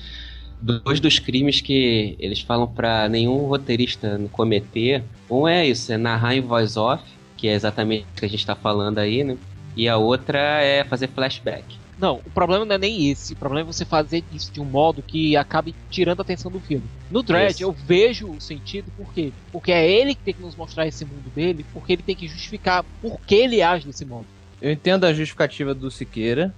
[0.60, 6.34] dois dos crimes que eles falam pra nenhum roteirista cometer, um é isso, é narrar
[6.34, 7.02] em voice off,
[7.36, 9.36] que é exatamente o que a gente tá falando aí, né?
[9.76, 11.64] E a outra é fazer flashback.
[11.98, 13.34] Não, o problema não é nem esse.
[13.34, 16.58] O problema é você fazer isso de um modo que acabe tirando a atenção do
[16.58, 16.84] filme.
[17.10, 17.62] No Dredd, Isso.
[17.62, 19.32] eu vejo o sentido, por quê?
[19.52, 22.26] Porque é ele que tem que nos mostrar esse mundo dele, porque ele tem que
[22.26, 24.26] justificar por que ele age desse modo.
[24.60, 26.52] eu entendo a justificativa do Siqueira.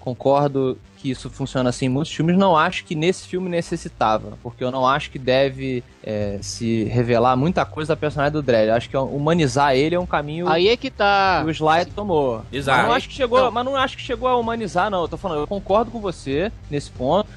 [0.00, 2.36] Concordo que isso funciona assim em muitos filmes.
[2.36, 7.36] Não acho que nesse filme necessitava, porque eu não acho que deve é, se revelar
[7.36, 8.68] muita coisa da personagem do Dredd.
[8.68, 11.40] Eu acho que humanizar ele é um caminho Aí é que tá.
[11.44, 12.42] que o Sly tomou.
[12.52, 12.78] Exato.
[12.78, 13.50] Mas não acho que chegou, Não.
[13.50, 15.02] mas não acho que chegou a humanizar, não.
[15.02, 17.28] Eu tô falando, eu concordo com você nesse ponto.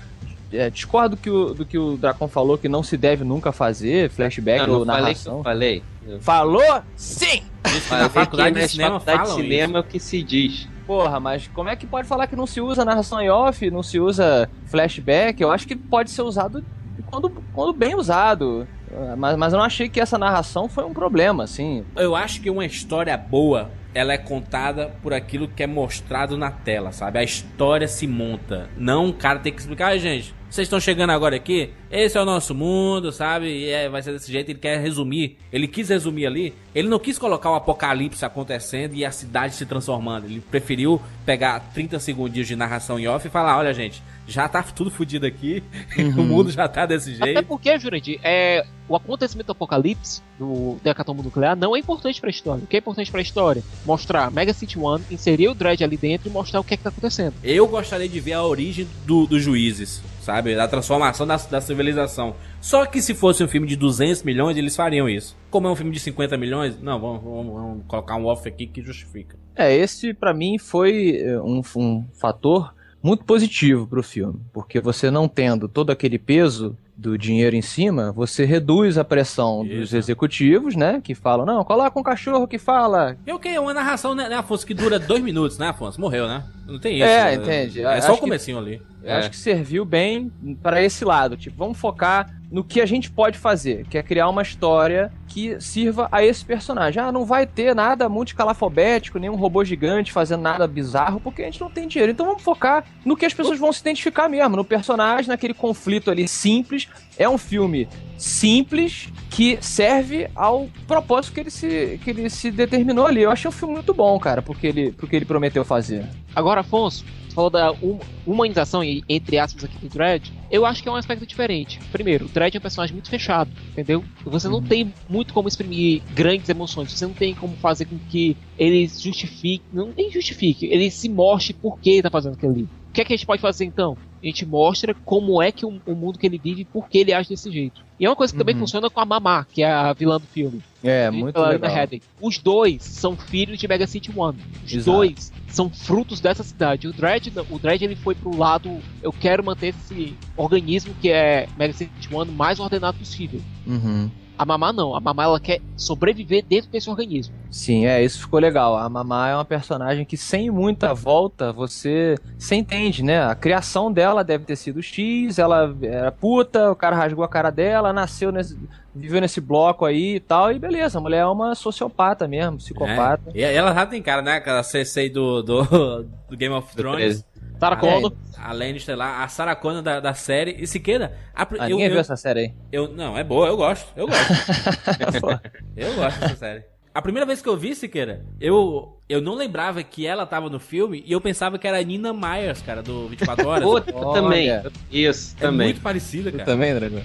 [0.51, 4.09] É, discordo que o- do que o Dracon falou, que não se deve nunca fazer
[4.11, 5.43] flashback não ou falei que narração.
[5.43, 5.83] falei.
[6.05, 6.81] Eu Falou?
[6.95, 7.43] Sim!
[7.87, 10.67] Falei na faculdade que de na cinema faculdade de cinema é o que se diz.
[10.85, 13.81] Porra, mas como é que pode falar que não se usa narração em off, não
[13.83, 15.41] se usa flashback?
[15.41, 16.63] Eu acho que pode ser usado
[17.09, 18.67] quando, quando bem usado.
[18.93, 21.85] Ah, Mas, mas eu não achei que essa narração foi um problema, assim.
[21.95, 26.51] Eu acho que uma história boa, ela é contada por aquilo que é mostrado na
[26.51, 27.17] tela, sabe?
[27.19, 28.69] A história se monta.
[28.77, 32.21] Não o cara tem que explicar, "Ai, gente, vocês estão chegando agora aqui, esse é
[32.21, 33.47] o nosso mundo, sabe?
[33.47, 35.35] E é, vai ser desse jeito, ele quer resumir.
[35.51, 39.65] Ele quis resumir ali, ele não quis colocar o apocalipse acontecendo e a cidade se
[39.65, 40.25] transformando.
[40.25, 44.63] Ele preferiu pegar 30 segundinhos de narração em off e falar, olha, gente, já tá
[44.63, 45.61] tudo fodido aqui,
[46.17, 47.43] o mundo já tá desse Até jeito.
[47.45, 52.63] porque, Jurandir, é, o acontecimento do apocalipse do decatombo nuclear não é importante pra história.
[52.63, 53.61] O que é importante pra história?
[53.85, 56.83] Mostrar Mega City One, inserir o Dredd ali dentro e mostrar o que é que
[56.83, 57.33] tá acontecendo.
[57.43, 60.55] Eu gostaria de ver a origem do- dos juízes, sabe?
[60.55, 62.35] Da transformação da, da civilização.
[62.61, 65.35] Só que se fosse um filme de 200 milhões, eles fariam isso.
[65.49, 68.67] Como é um filme de 50 milhões, não, vamos, vamos- vamos colocar um off aqui
[68.67, 69.37] que justifica.
[69.55, 72.73] É, esse pra mim foi é, um, um fator
[73.03, 78.11] muito positivo pro filme, porque você não tendo todo aquele peso do dinheiro em cima,
[78.11, 79.97] você reduz a pressão dos Isso.
[79.97, 83.17] executivos, né, que falam, não, coloca um cachorro que fala.
[83.27, 83.57] E o que?
[83.59, 85.99] Uma narração, né, Afonso, que dura dois minutos, né, Afonso?
[85.99, 86.43] Morreu, né?
[86.67, 87.03] Não tem isso.
[87.05, 87.43] É, né?
[87.43, 87.83] entende.
[87.83, 88.81] É só o que- comecinho ali.
[89.03, 89.17] Eu É.
[89.17, 90.31] acho que serviu bem
[90.61, 94.29] para esse lado, tipo, vamos focar no que a gente pode fazer, que é criar
[94.29, 97.01] uma história que sirva a esse personagem.
[97.01, 101.59] Ah, não vai ter nada multicalafobético, nenhum robô gigante fazendo nada bizarro, porque a gente
[101.59, 102.11] não tem dinheiro.
[102.11, 106.11] Então vamos focar no que as pessoas vão se identificar mesmo, no personagem, naquele conflito
[106.11, 106.87] ali simples.
[107.17, 113.05] É um filme simples que serve ao propósito que ele se, que ele se determinou
[113.07, 113.21] ali.
[113.23, 116.05] Eu achei o filme muito bom, cara, porque ele, porque ele prometeu fazer.
[116.35, 117.03] Agora, Afonso,
[117.33, 120.31] falou da hum- humanização, entre aspas, aqui do Dredd.
[120.49, 121.79] Eu acho que é um aspecto diferente.
[121.91, 124.03] Primeiro, o Dredd é um personagem muito fechado, entendeu?
[124.25, 126.91] Você não tem muito como exprimir grandes emoções.
[126.91, 131.53] Você não tem como fazer com que ele justifique, não nem justifique, ele se mostre
[131.53, 132.63] por que tá fazendo aquilo ali.
[132.63, 133.97] O que é que a gente pode fazer então?
[134.23, 136.99] A gente mostra como é que o, o mundo que ele vive e por que
[136.99, 137.81] ele age desse jeito.
[137.99, 138.61] E é uma coisa que também Uhum.
[138.61, 140.61] funciona com a Mamá, que é a vilã do filme.
[140.83, 141.87] É, muito legal.
[142.21, 144.37] Os dois são filhos de Mega City One.
[144.65, 144.97] Os Exato.
[144.97, 146.87] dois são frutos dessa cidade.
[146.87, 151.47] O Dredd, o Dredd ele foi pro lado, eu quero manter esse organismo que é
[151.57, 153.41] Mega City One mais ordenado possível.
[153.67, 154.09] Uhum.
[154.37, 157.33] A Mamá não, a Mamá ela quer sobreviver dentro desse organismo.
[157.51, 158.75] Sim, é, isso ficou legal.
[158.75, 163.23] A Mamá é uma personagem que sem muita volta você você entende, né?
[163.23, 167.51] A criação dela deve ter sido X, ela era puta, o cara rasgou a cara
[167.51, 168.57] dela, nasceu nesse.
[168.93, 173.31] viveu nesse bloco aí e tal, e beleza, a mulher é uma sociopata mesmo, psicopata.
[173.33, 173.39] É.
[173.39, 174.33] E ela já tem cara, né?
[174.37, 175.63] Aquela CC do, do,
[176.29, 177.23] do Game of Thrones.
[177.63, 180.55] Sarah Ah, Connor, A Lannister lá, a Sarah Connor da, da série.
[180.59, 182.53] E Siqueira, a, Ah, eu, ninguém viu eu, essa série aí.
[182.71, 183.87] eu- Não, é boa, eu gosto.
[183.95, 184.33] Eu gosto.
[185.75, 186.63] Eu gosto dessa série.
[186.93, 190.59] A primeira vez que eu vi, Siqueira, eu, eu não lembrava que ela tava no
[190.59, 193.65] filme e eu pensava que era a Nina Myers, cara, do 24 Horas.
[193.65, 194.21] Outra Olha.
[194.21, 194.49] também.
[194.91, 195.67] Isso, é também.
[195.69, 196.43] muito parecida, cara.
[196.45, 197.01] também, Dragão?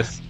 [0.00, 0.22] Isso.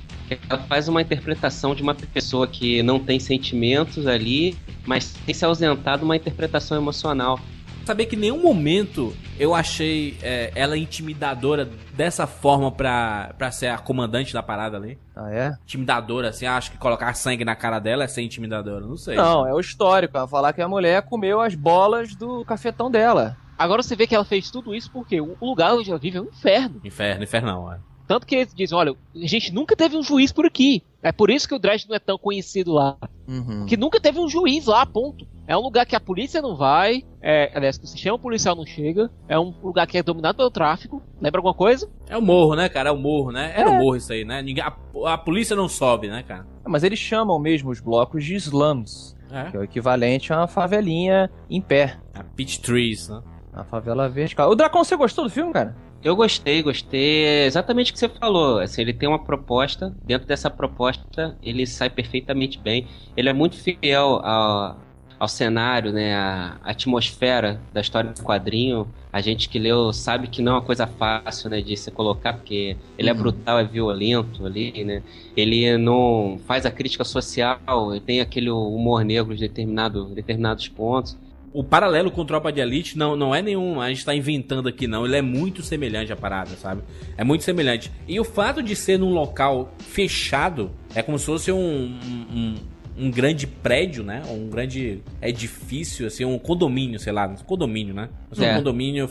[0.49, 4.57] Ela faz uma interpretação de uma pessoa que não tem sentimentos ali,
[4.87, 7.39] mas tem se ausentado de uma interpretação emocional.
[7.85, 13.69] Saber que em nenhum momento eu achei é, ela intimidadora dessa forma pra, pra ser
[13.69, 14.99] a comandante da parada ali.
[15.17, 15.53] Ah, é?
[15.65, 19.17] Intimidadora, assim, acho que colocar sangue na cara dela é ser intimidadora, não sei.
[19.17, 20.17] Não, é o histórico.
[20.17, 23.37] Ela falar que a mulher comeu as bolas do cafetão dela.
[23.59, 26.21] agora você vê que ela fez tudo isso porque o lugar onde ela vive é
[26.21, 26.81] um inferno.
[26.85, 27.92] Inferno, infernal, ó.
[28.07, 30.83] Tanto que eles dizem, olha, a gente nunca teve um juiz por aqui.
[31.03, 32.97] É por isso que o Dredd não é tão conhecido lá.
[33.27, 33.67] Uhum.
[33.67, 35.27] Que nunca teve um juiz lá, ponto.
[35.47, 38.65] É um lugar que a polícia não vai, é, aliás, que o sistema policial não
[38.65, 41.03] chega, é um lugar que é dominado pelo tráfico.
[41.21, 41.91] Lembra alguma coisa?
[42.09, 42.91] É o morro, né, cara?
[42.91, 43.53] É o morro, né?
[43.57, 43.73] Era É.
[43.73, 44.41] o morro isso aí, né?
[44.43, 44.73] Ninguém, a,
[45.13, 46.47] a polícia não sobe, né, cara?
[46.67, 49.51] Mas eles chamam mesmo os blocos de slums, É.
[49.51, 51.99] que é o equivalente a uma favelinha em pé.
[52.15, 53.21] A Peach Trees, né?
[53.53, 54.49] A favela vertical.
[54.51, 55.77] O Dracon, você gostou do filme, cara?
[56.03, 57.25] Eu gostei, gostei.
[57.25, 58.59] É exatamente o que você falou.
[58.59, 59.97] Assim, ele tem uma proposta.
[60.03, 62.89] Dentro dessa proposta, ele sai perfeitamente bem.
[63.17, 64.85] Ele é muito fiel ao,
[65.17, 66.13] ao cenário, né?
[66.17, 68.93] A atmosfera da história do quadrinho.
[69.13, 71.63] A gente que leu sabe que não é uma coisa fácil, né?
[71.63, 73.19] De se colocar, porque ele é Uhum.
[73.19, 75.05] brutal, é violento ali, né?
[75.37, 81.17] Ele não faz a crítica social, ele tem aquele humor negro em determinado, determinados pontos.
[81.53, 83.81] O paralelo com Tropa de Elite não, não é nenhum.
[83.81, 85.05] A gente tá inventando aqui, não.
[85.05, 86.83] Ele é muito semelhante à parada, sabe?
[87.17, 87.91] É muito semelhante.
[88.09, 92.55] E o fato de ser num local fechado é como se fosse um, um,
[92.99, 94.23] um grande prédio, né?
[94.31, 97.29] Um grande edifício, assim, um condomínio, sei lá.
[97.47, 98.09] Condomínio, né?
[98.31, 98.55] Mas um É.
[98.57, 99.09] condomínio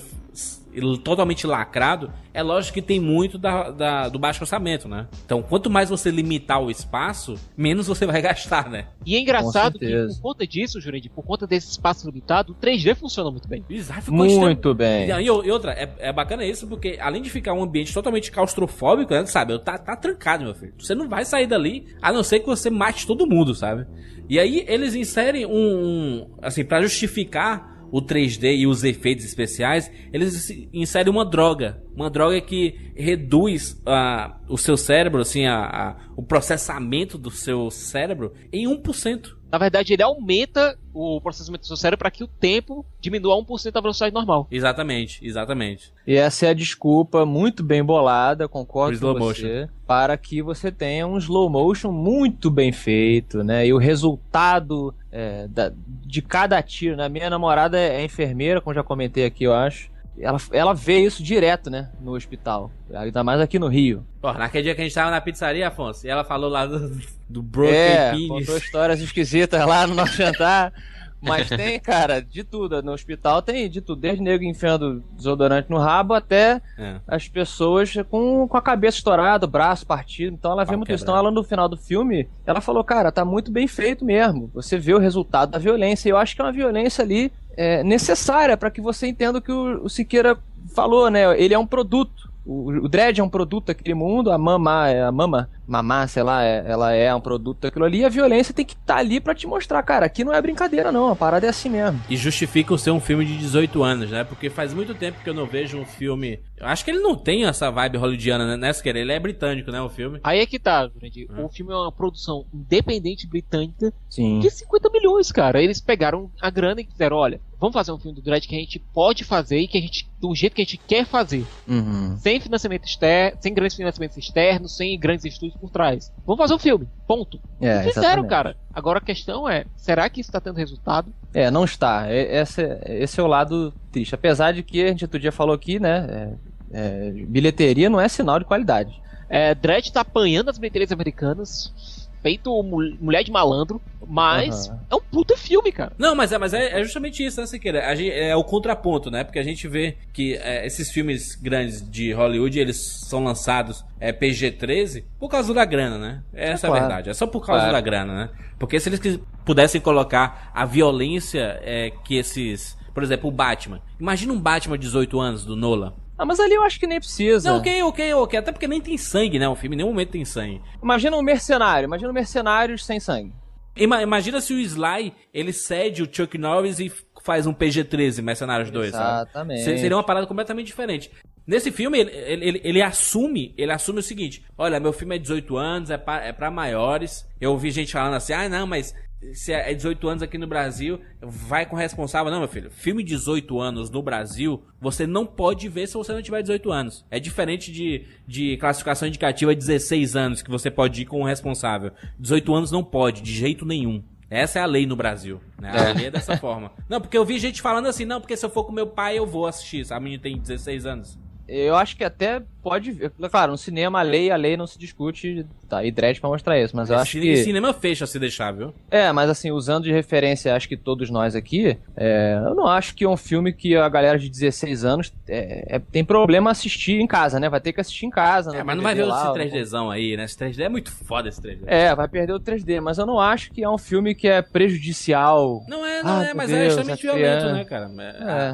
[1.04, 2.12] totalmente lacrado.
[2.34, 5.06] É lógico que tem muito da, da- do baixo orçamento, né?
[5.26, 8.88] Então, quanto mais você limitar o espaço, menos você vai gastar, né?
[9.06, 12.96] E é engraçado que, por conta disso, Jurandir, por conta desse espaço limitado, o 3D
[12.96, 13.66] funciona muito bem.
[13.70, 15.10] Exato, ficou extremo- Muito bem.
[15.10, 19.14] E, e outra, é, é bacana isso porque além de ficar um ambiente totalmente claustrofóbico,
[19.14, 19.60] né, sabe?
[19.60, 20.74] Tá, tá trancado, meu filho.
[20.80, 23.86] Você não vai sair dali, a não ser que você mate todo mundo, sabe?
[24.30, 29.92] E aí eles inserem um, um assim, pra justificar o 3D e os efeitos especiais,
[30.14, 35.96] eles inserem uma droga, uma droga que reduz ah, o seu cérebro, assim, a, a-
[36.16, 39.36] o processamento do seu cérebro em 1%.
[39.52, 43.72] Na verdade, ele aumenta o processamento do seu cérebro para que o tempo diminua 1%
[43.72, 44.48] da velocidade normal.
[44.50, 45.92] Exatamente, exatamente.
[46.08, 51.06] E essa é a desculpa muito bem bolada, concordo com você, para que você tenha
[51.06, 53.68] um slow motion muito bem feito, né?
[53.68, 55.72] E o resultado é, da-
[56.06, 57.08] de cada tiro, né?
[57.10, 59.90] Minha namorada é enfermeira, como já comentei aqui, eu acho.
[60.20, 61.90] Ela, ela vê isso direto, né?
[62.02, 62.70] No hospital.
[62.94, 64.06] Ainda mais aqui no Rio.
[64.22, 66.92] Pô, naquele dia que a gente tava na pizzaria, Afonso, e ela falou lá do,
[67.30, 68.28] do Broken é, Penis.
[68.28, 70.74] contou histórias esquisitas lá no nosso jantar.
[71.22, 72.82] Mas tem, cara, de tudo.
[72.82, 74.02] No hospital tem de tudo.
[74.02, 77.00] Desde nego enfiando desodorante no rabo até É.
[77.08, 80.34] as pessoas com, com a cabeça estourada, o braço partido.
[80.34, 81.04] Então ela vê Pau muito isso.
[81.04, 84.50] Então ela no final do filme, ela falou, cara, tá muito bem feito mesmo.
[84.54, 86.10] Você vê o resultado da violência.
[86.10, 89.42] E eu acho que é uma violência ali é, necessária para que você entenda o
[89.42, 90.38] que o, o Siqueira
[90.74, 91.40] falou, né?
[91.40, 92.32] Ele é um produto.
[92.46, 96.22] O, o Dredd é um produto daquele mundo, a Mama, é a Mama, Mamá, sei
[96.22, 99.22] lá, é- ela é um produto daquilo ali, e a violência tem que estar ali
[99.22, 101.98] pra te mostrar, cara, aqui não é brincadeira não, a parada é assim mesmo.
[102.10, 104.26] E justifica o ser um filme de 18 anos, né?
[104.26, 106.42] Porque faz muito tempo que eu não vejo um filme.
[106.58, 109.00] Eu acho que ele não tem essa vibe hollywoodiana, né, né Siqueira?
[109.00, 109.82] Ele é britânico, né?
[109.82, 110.20] O filme.
[110.24, 110.92] Aí é que tá.
[111.02, 111.46] Hum.
[111.46, 114.40] O filme é uma produção independente britânica Sim.
[114.40, 115.62] de 50 milhões, cara.
[115.62, 118.60] Eles pegaram a grana e disseram, olha, vamos fazer um filme do Dredd que a
[118.60, 121.46] gente pode fazer e que a gente, do jeito que a gente quer fazer.
[121.68, 122.18] Uhum.
[122.18, 126.12] Sem financiamento externo, sem grandes financiamentos externos, sem grandes estúdios por trás.
[126.26, 126.88] Vamos fazer um filme.
[127.08, 127.40] Ponto.
[127.62, 127.90] É, E fizeram,
[128.24, 128.30] exatamente.
[128.30, 128.58] cara.
[128.74, 131.14] Agora a questão é, será que isso tá tendo resultado?
[131.34, 132.12] É, não está.
[132.14, 134.14] Esse, esse é o lado triste.
[134.16, 136.08] Apesar de que a gente outro dia falou aqui, né?
[136.10, 139.00] é- é, bilheteria não é sinal de qualidade.
[139.30, 144.80] É, Dredd tá apanhando as bilheterias americanas, feito mul- mulher de malandro, mas Aham.
[144.92, 145.92] é um puta filme, cara.
[145.98, 147.88] Não, mas é, mas é, é justamente isso, né, Siqueira?
[147.88, 149.24] A gente, é o contraponto, né?
[149.24, 154.12] Porque a gente vê que é, esses filmes grandes de Hollywood, eles são lançados é,
[154.12, 156.24] PG-13 por causa da grana, né?
[156.34, 156.84] Essa é, claro.
[156.84, 157.10] a verdade.
[157.10, 157.74] É só por causa Claro.
[157.74, 158.30] da grana, né?
[158.60, 162.78] Porque se eles pudessem colocar a violência é, que esses...
[162.94, 163.80] Por exemplo, o Batman.
[164.00, 165.94] Imagina um Batman de 18 anos, do Nolan.
[166.22, 167.50] Ah, mas ali eu acho que nem precisa.
[167.50, 168.40] Não, ok, ok, ok.
[168.40, 169.50] Até porque nem tem sangue, né?
[169.50, 170.62] O filme em nenhum momento tem sangue.
[170.82, 171.88] Imagina um mercenário.
[171.88, 173.34] Imagina um mercenários sem sangue.
[173.76, 176.92] Ima- imagina se o Sly, ele cede o Chuck Norris e
[177.24, 179.04] faz um PG-13, Mercenários 2, sabe?
[179.30, 179.64] Exatamente.
[179.64, 181.10] Se- Seria uma parada completamente diferente.
[181.48, 185.20] Nesse filme, ele, ele, ele- ele assume, ele assume o seguinte: olha, meu filme é
[185.20, 187.26] 18 anos, é pra, é pra maiores.
[187.40, 188.94] Eu ouvi gente falando assim, ah, não, mas
[189.34, 192.32] se é 18 anos aqui no Brasil, vai com responsável.
[192.32, 196.22] Não, meu filho, filme 18 anos no Brasil, você não pode ver se você não
[196.22, 197.06] tiver 18 anos.
[197.10, 201.92] É diferente de, de classificação indicativa 16 anos, que você pode ir com o responsável.
[202.20, 204.04] 18 anos não pode, de jeito nenhum.
[204.30, 205.42] Essa é a lei no Brasil.
[205.60, 205.70] Né?
[205.70, 206.72] A lei é dessa forma.
[206.88, 209.20] Não, porque eu vi gente falando assim, não, porque se eu for com meu pai,
[209.20, 209.86] eu vou assistir.
[209.92, 211.20] A menina tem 16 anos.
[211.48, 213.12] Eu acho que até pode ver.
[213.30, 215.46] Claro, no cinema a lei, a lei não se discute.
[215.70, 216.76] Tá, e Dredd pra mostrar isso.
[216.76, 217.38] Mas eu acho Cine- que.
[217.38, 218.74] Cinema fecha se deixar, viu?
[218.90, 222.94] É, mas assim, usando de referência, acho que todos nós aqui, é, eu não acho
[222.96, 227.00] que é um filme que a galera de 16 anos é, é- tem problema assistir
[227.00, 227.50] em casa, né?
[227.50, 228.56] Vai ter que assistir em casa.
[228.56, 230.26] É, no mas não vai ver lá, esse 3Dzão aí, né?
[230.26, 231.64] Esse 3D é muito foda esse 3D.
[231.68, 234.42] É, vai perder o 3D, mas eu não acho que é um filme que é
[234.42, 235.64] prejudicial.
[235.68, 237.54] Não é, não Ah, é, mas é Deus, extremamente a violento, criança.
[237.54, 237.92] né, cara?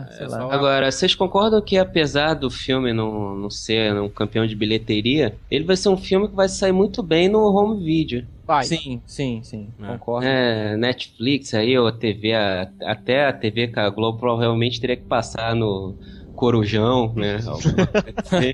[0.10, 0.38] É, sei lá.
[0.38, 5.36] só- Agora, vocês concordam que apesar do filme não, não ser um campeão de bilheteria,
[5.50, 8.26] ele vai ser um filme que vai sair muito bem no home video.
[8.45, 8.64] Vai.
[8.64, 9.88] Sim, sim, sim, É.
[9.88, 10.26] concordo.
[10.26, 14.95] É, Netflix aí, ou a TV, a- até a TV com a Globo provavelmente teria
[14.95, 15.95] que passar no
[16.36, 17.36] Corujão, né?
[18.16, 18.54] Assim.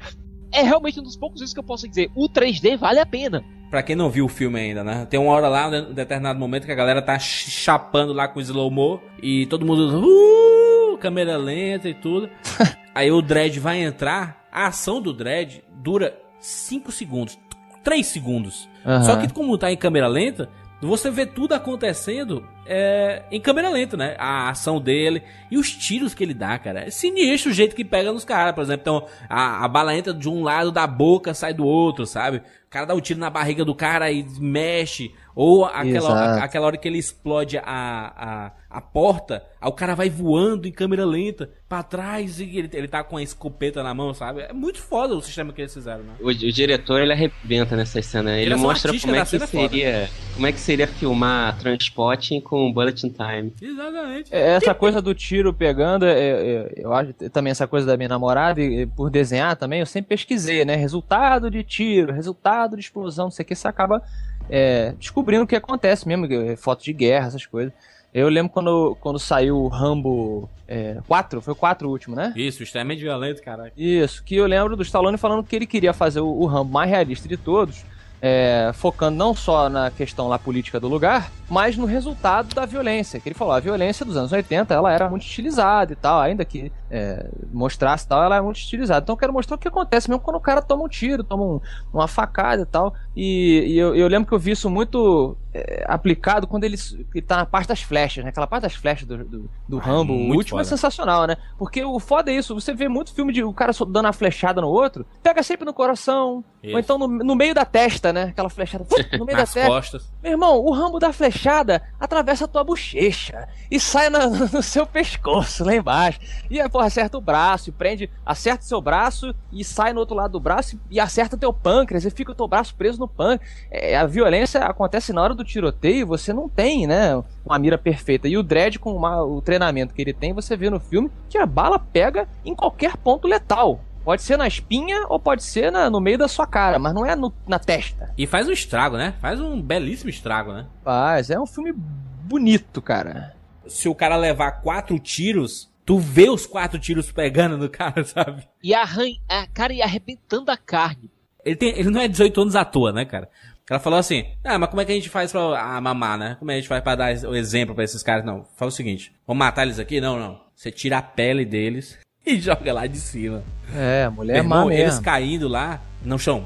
[0.52, 3.44] É realmente um dos poucos vezes que eu posso dizer, o 3D vale a pena.
[3.70, 5.06] Pra quem não viu o filme ainda, né?
[5.10, 8.39] Tem uma hora lá, um determinado momento, que a galera tá ch- chapando lá com
[8.39, 10.00] slow-mo e todo mundo.
[10.00, 12.30] Uh, câmera lenta e tudo.
[12.94, 14.43] Aí o Dredd vai entrar.
[14.54, 17.39] A ação do Dredd dura 5 segundos.
[17.84, 18.70] 3 segundos.
[18.86, 19.01] Aham.
[19.01, 20.47] Só que como tá em câmera lenta,
[20.80, 24.16] você vê tudo acontecendo é, em câmera lenta, né?
[24.20, 26.82] A ação dele e os tiros que ele dá, cara.
[26.82, 28.82] É sinistro o jeito que pega nos caras, por exemplo.
[28.82, 32.38] Então, a, a bala entra de um lado da boca, sai do outro, sabe?
[32.38, 35.14] O cara dá um tiro na barriga do cara e mexe.
[35.36, 36.44] Ou aquela, Exato.
[36.44, 40.72] aquela hora que ele explode a, a, a porta, aí o cara vai voando em
[40.72, 44.42] câmera lenta pra trás e ele, ele tá com a escopeta na mão, sabe?
[44.42, 46.14] É muito foda o sistema que eles fizeram, né?
[46.20, 48.34] O, o diretor ele arrebenta nessa cena.
[48.34, 49.48] Ele, Ele é mostra como é que foda.
[49.48, 53.54] seria, como é que seria filmar Transpotting com Bullet in Time.
[53.60, 54.34] Exatamente.
[54.34, 58.10] É, Essa coisa do tiro pegando, é, é, eu acho também essa coisa da minha
[58.10, 60.76] namorada, e, e por desenhar também, eu sempre pesquisei, né?
[60.76, 64.02] Resultado de tiro, resultado de explosão, não sei o que, você acaba
[64.50, 67.74] é, descobrindo o que acontece mesmo, que- foto de guerra, essas coisas.
[68.14, 72.32] Eu lembro quando, quando saiu o Rambo é, 4, foi o 4 o último, né?
[72.36, 73.72] Isso, extremamente violento, caralho.
[73.76, 76.88] Isso, que eu lembro do Stallone falando que ele queria fazer o, o Rambo mais
[76.89, 77.84] realista de todos,
[78.22, 83.20] é, focando não só na questão lá política do lugar, mas no resultado da violência.
[83.20, 86.46] Que ele falou, a violência dos anos 80 ela era muito estilizada e tal, ainda
[86.46, 89.02] que é, mostrasse tal, ela é muito estilizada.
[89.04, 91.44] Então eu quero mostrar o que acontece mesmo quando o cara toma um tiro, toma
[91.44, 92.94] um- uma facada e tal.
[93.16, 96.76] E, e eu, eu lembro que eu vi isso muito é, aplicado quando ele,
[97.14, 98.30] ele tá na parte das flechas, né?
[98.30, 100.66] Aquela parte das flechas do, do, do Rambo, o último é foda.
[100.66, 101.36] sensacional, né?
[101.58, 104.62] Porque o foda é isso, você vê muito filme de o cara dando a flechada
[104.62, 106.74] no outro, pega sempre no coração, Isso.
[106.74, 108.24] ou então no, no meio da testa, né?
[108.26, 108.86] Aquela flechada
[109.18, 109.66] no meio da testa.
[109.68, 110.12] costas.
[110.22, 114.86] Meu irmão, o rambo da flechada atravessa a tua bochecha e sai na- no seu
[114.86, 116.20] pescoço lá embaixo.
[116.50, 120.00] E aí, porra, acerta o braço, e prende, acerta o seu braço e sai no
[120.00, 123.00] outro lado do braço e acerta o teu pâncreas e fica o teu braço preso
[123.00, 123.52] no pâncreas.
[123.72, 128.28] É, a violência acontece na hora do tiroteio, você não tem, né, uma mira perfeita.
[128.28, 131.38] E o Dredd, com uma- o treinamento que ele tem, você vê no filme que
[131.38, 133.80] a bala pega em qualquer ponto letal.
[134.04, 137.06] Pode ser na espinha ou pode ser na- no meio da sua cara, mas não
[137.06, 138.12] é no- na testa.
[138.18, 139.14] E faz um estrago, né?
[139.22, 140.66] Faz um belíssimo estrago, né?
[140.84, 143.34] Mas é um filme bonito, cara.
[143.66, 148.48] Se o cara levar quatro tiros, tu vê os quatro tiros pegando no cara, sabe?
[148.62, 151.10] E arranha, a cara e arrebentando a carne.
[151.44, 153.30] Ele, tem, ele não é 18 anos à toa, né, cara?
[153.70, 156.36] Ela falou assim, ah, mas como é que a gente faz pra ah, mamar, né?
[156.38, 158.26] Como é que a gente faz pra dar o exemplo pra esses caras?
[158.26, 160.02] Não, fala o seguinte, vamos matar eles aqui?
[160.02, 160.42] Não, não.
[160.56, 163.44] Você tira a pele deles e joga lá de cima.
[163.74, 165.04] É, a mulher Meu é má irmão, eles mesmo.
[165.04, 166.46] caindo lá no chão.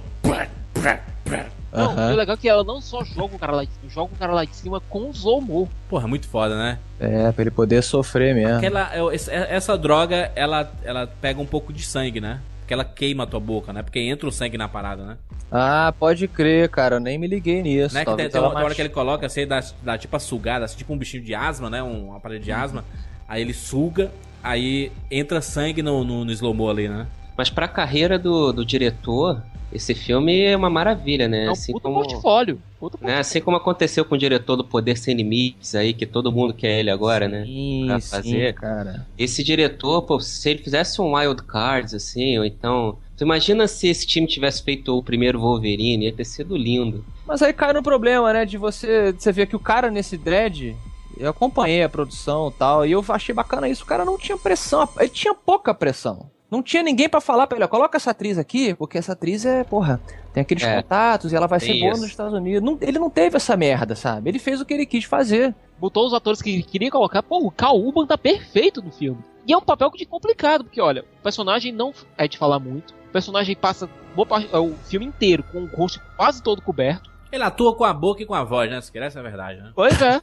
[1.78, 4.14] Não, o legal é que ela não só joga o cara lá de cima, joga
[4.14, 5.68] o cara lá de cima com Zomor.
[5.90, 6.80] Porra, muito foda, né?
[7.00, 8.58] É, pra ele poder sofrer mesmo.
[8.58, 12.42] Aquela, é, esse- essa droga, ela, ela pega um pouco de sangue, né?
[12.60, 13.82] Porque ela queima a tua boca, né?
[13.82, 15.18] Porque entra o sangue na parada, né?
[15.50, 16.96] Ah, pode crer, cara.
[16.98, 17.96] Eu nem me liguei nisso.
[17.96, 18.04] Né?
[18.04, 20.76] Que tem, tem uma hora que ele coloca assim, dá, dá tipo a sugada, assim,
[20.78, 21.82] tipo um bichinho de asma, né?
[21.82, 22.84] Um aparelho de asma.
[23.26, 24.12] Aí ele suga,
[24.44, 27.08] aí entra sangue no, no, no slow-mo ali, né?
[27.38, 31.46] Mas pra carreira do, do diretor, esse filme é uma maravilha, né?
[31.46, 32.62] É um assim puto como, portfólio.
[32.80, 33.20] Puto né?
[33.20, 36.80] Assim como aconteceu com o diretor do Poder Sem Limites aí, que todo mundo quer
[36.80, 37.44] ele agora, né?
[37.46, 38.54] Sim, pra sim, fazer.
[38.56, 39.06] cara.
[39.18, 42.98] Esse diretor, pô, se ele fizesse um Wild Cards, assim, ou então.
[43.18, 47.04] Tu imagina se esse time tivesse feito o primeiro Wolverine, ia ter sido lindo.
[47.26, 48.46] Mas aí cai no problema, né?
[48.46, 50.76] De você, de você ver que o cara nesse dread.
[51.20, 53.84] Eu acompanhei a produção e tal, e eu achei bacana isso.
[53.84, 56.30] O cara não tinha pressão, ele tinha pouca pressão.
[56.50, 59.46] Não tinha ninguém pra falar pra ele, ó, coloca essa atriz aqui, porque essa atriz
[59.46, 60.00] é, porra,
[60.34, 62.02] tem aqueles É, contatos e ela vai ser boa isso.
[62.02, 62.62] nos Estados Unidos.
[62.64, 64.30] Não- ele não teve essa merda, sabe?
[64.30, 65.54] Ele fez o que ele quis fazer.
[65.80, 67.22] botou os atores que ele queria colocar.
[67.22, 69.20] Pô, o Cal Urban tá perfeito no filme.
[69.46, 72.96] E é um papel de complicado, porque olha, o personagem não é de falar muito.
[73.10, 77.12] O personagem passa boa parte, é, o filme inteiro com o rosto quase todo coberto.
[77.32, 78.80] Ele atua com a boca e com a voz, né?
[78.82, 79.72] Se quer, essa é a verdade, né?
[79.76, 80.20] Pois é.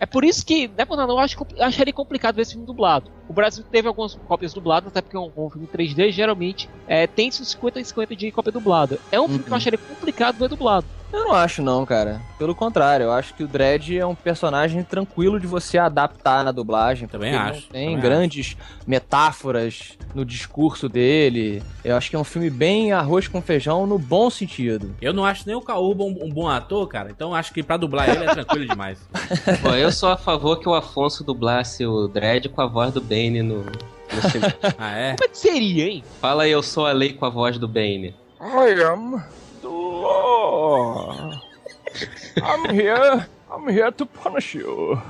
[0.00, 2.66] É por isso que, é nada, não, eu acho, compli- acharia complicado ver esse filme
[2.66, 3.10] dublado.
[3.28, 7.06] O Brasil teve algumas cópias dubladas, até porque é um, um filme 3D, geralmente é,
[7.06, 8.98] tem uns 50 e 50 de cópia dublada.
[9.10, 10.86] É um filme que eu acharia complicado ver dublado.
[11.12, 12.20] Eu não acho não, cara.
[12.36, 16.50] Pelo contrário, eu acho que o Dredd é um personagem tranquilo de você adaptar na
[16.50, 17.06] dublagem.
[17.08, 18.56] Também acho, tem também grandes
[18.86, 21.62] metáforas no discurso dele.
[21.84, 24.94] Eu acho que é um filme bem arroz com feijão no bom sentido.
[25.00, 27.08] Eu não acho nem o Caúba um, um bom ator, cara.
[27.10, 28.98] Então acho que pra dublar ele é tranquilo demais.
[29.62, 33.00] Pô, eu sou a favor que o Afonso dublasse o Dredd com a voz do
[33.00, 33.72] Bane no, no.
[34.78, 35.16] Ah, é?
[35.16, 36.04] Como é que seria, hein?
[36.20, 38.14] Fala aí, eu sou a lei com a voz do Bane.
[38.40, 39.22] I am
[39.62, 41.32] the law.
[42.36, 43.26] I'm here.
[43.50, 45.00] I'm here to punish you.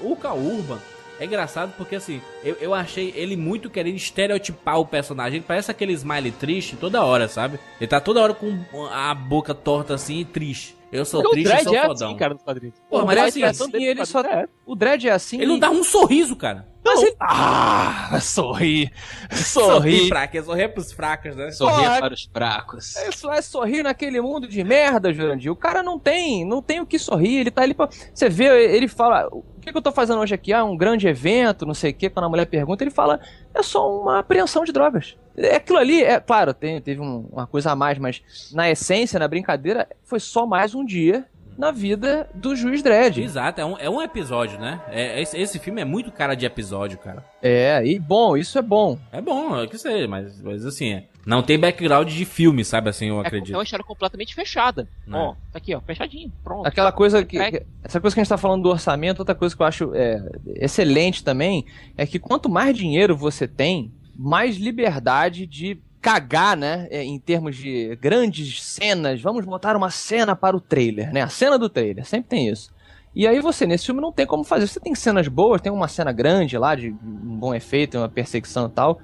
[0.00, 0.78] O Cal Urban
[1.20, 5.38] é engraçado porque, assim, eu, eu achei ele muito querendo estereotipar o personagem.
[5.38, 7.58] Ele parece aquele smiley triste toda hora, sabe?
[7.80, 8.56] Ele tá toda hora com
[8.92, 10.77] a boca torta assim e triste.
[10.90, 12.08] Eu sou Porque o triste, eu Dredd sou é fodão.
[12.08, 12.74] assim, cara, nos quadrinhos.
[12.88, 15.36] Pô, O mas Dredd assim, é assim, dele ele só- quadrinhos, O Dredd é assim.
[15.36, 16.66] Ele não dá um sorriso, cara.
[16.94, 17.16] Mas ele.
[17.20, 18.90] Ah, sorri.
[19.30, 20.08] Sorrir Sorri.
[20.08, 20.42] pra quê?
[20.42, 21.50] Sorrir pros fracos, né?
[21.50, 21.98] Sorrir Porra.
[22.00, 22.96] para os fracos.
[22.96, 25.50] Isso é sorrir naquele mundo de merda, Jurandir.
[25.52, 27.38] O cara não tem, não tem o que sorrir.
[27.40, 27.88] Ele tá ali pra.
[28.14, 29.28] Você vê, ele fala.
[29.30, 30.52] O que, que eu tô fazendo hoje aqui?
[30.52, 32.08] Ah, um grande evento, não sei o quê.
[32.08, 33.20] Quando a mulher pergunta, ele fala:
[33.54, 35.16] é só uma apreensão de drogas.
[35.36, 38.22] É Aquilo ali, é claro, tem, teve um- uma coisa a mais, mas
[38.52, 41.26] na essência, na brincadeira, foi só mais um dia
[41.58, 43.18] na vida do juiz Dredd.
[43.20, 44.80] Exato, é um, é um episódio, né?
[44.88, 47.24] É, esse, esse filme é muito cara de episódio, cara.
[47.42, 48.96] É, e bom, isso é bom.
[49.10, 51.04] É bom, é que sei, mas, mas assim, é.
[51.26, 53.54] não tem background de filme, sabe assim, eu É, acredito.
[53.54, 54.88] é uma história completamente fechada.
[55.04, 55.18] Não.
[55.18, 56.32] Ó, tá aqui, ó, fechadinho.
[56.44, 56.64] Pronto.
[56.64, 57.36] Aquela coisa que.
[57.82, 60.22] Essa coisa que a gente tá falando do orçamento, outra coisa que eu acho é,
[60.54, 65.80] excelente também, é que quanto mais dinheiro você tem, mais liberdade de
[66.12, 66.86] cagar, né?
[66.90, 69.20] é, Em termos de grandes cenas.
[69.20, 71.22] Vamos montar uma cena para o trailer, né?
[71.22, 72.70] A cena do trailer, sempre tem isso.
[73.14, 74.66] E aí você, nesse filme, não tem como fazer.
[74.66, 78.66] Você tem cenas boas, tem uma cena grande lá, de um bom efeito, uma perseguição
[78.66, 79.00] e tal.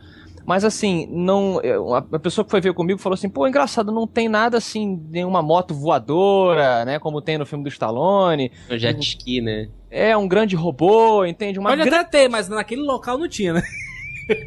[0.47, 1.61] Mas assim, não.
[1.63, 4.59] eu- A a pessoa que foi ver comigo falou assim: pô, engraçado, não tem nada
[4.59, 6.99] assim, nenhuma moto voadora, né?
[6.99, 8.53] Como tem no filme do Stallone.
[8.71, 9.69] O jet ski, né?
[9.91, 11.59] É um grande robô, entende?
[11.59, 11.97] Uma Pode grande.
[11.97, 13.63] até ter, mas naquele local não tinha, né?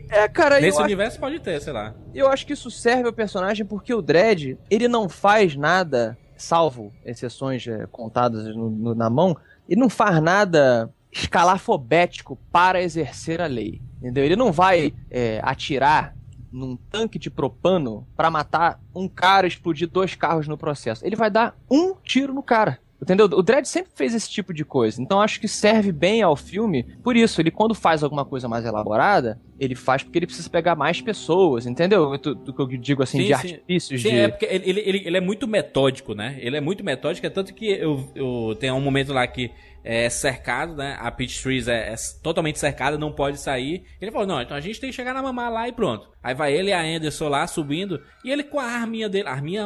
[0.09, 1.93] É, cara, Nesse acho, universo pode ter, sei lá.
[2.13, 6.91] eu acho que isso serve ao personagem porque o Dredd, ele não faz nada, salvo
[7.05, 9.36] exceções é, contadas no- no- na mão,
[9.69, 13.82] ele não faz nada escalafobético para exercer a lei.
[13.99, 14.23] Entendeu?
[14.23, 16.15] Ele não vai é, atirar
[16.51, 21.05] num tanque de propano pra matar um cara e explodir dois carros no processo.
[21.05, 22.80] Ele vai dar um tiro no cara.
[23.02, 23.26] Entendeu?
[23.26, 25.02] O Dredd sempre fez esse tipo de coisa.
[25.02, 26.84] Então acho que serve bem ao filme.
[27.04, 30.76] Por isso, ele quando faz alguma coisa mais elaborada, ele faz porque ele precisa pegar
[30.76, 32.18] mais pessoas, entendeu?
[32.18, 33.34] Do, que eu digo assim, Sim, de sim.
[33.34, 34.16] artifícios, Sim, de.
[34.18, 36.38] é porque ele, ele, ele, ele é muito metódico, né?
[36.39, 39.52] Ele é muito metódico, é tanto que eu, eu tenho um momento lá que
[39.89, 40.97] é cercado, né?
[40.99, 43.85] A Peach Trees é, é totalmente cercada, não pode sair.
[44.01, 46.09] Ele falou, não, então a gente tem que chegar na mamá lá e pronto.
[46.21, 49.29] Aí vai ele e a Anderson lá subindo, e ele com a arminha dele.
[49.29, 49.61] A arminha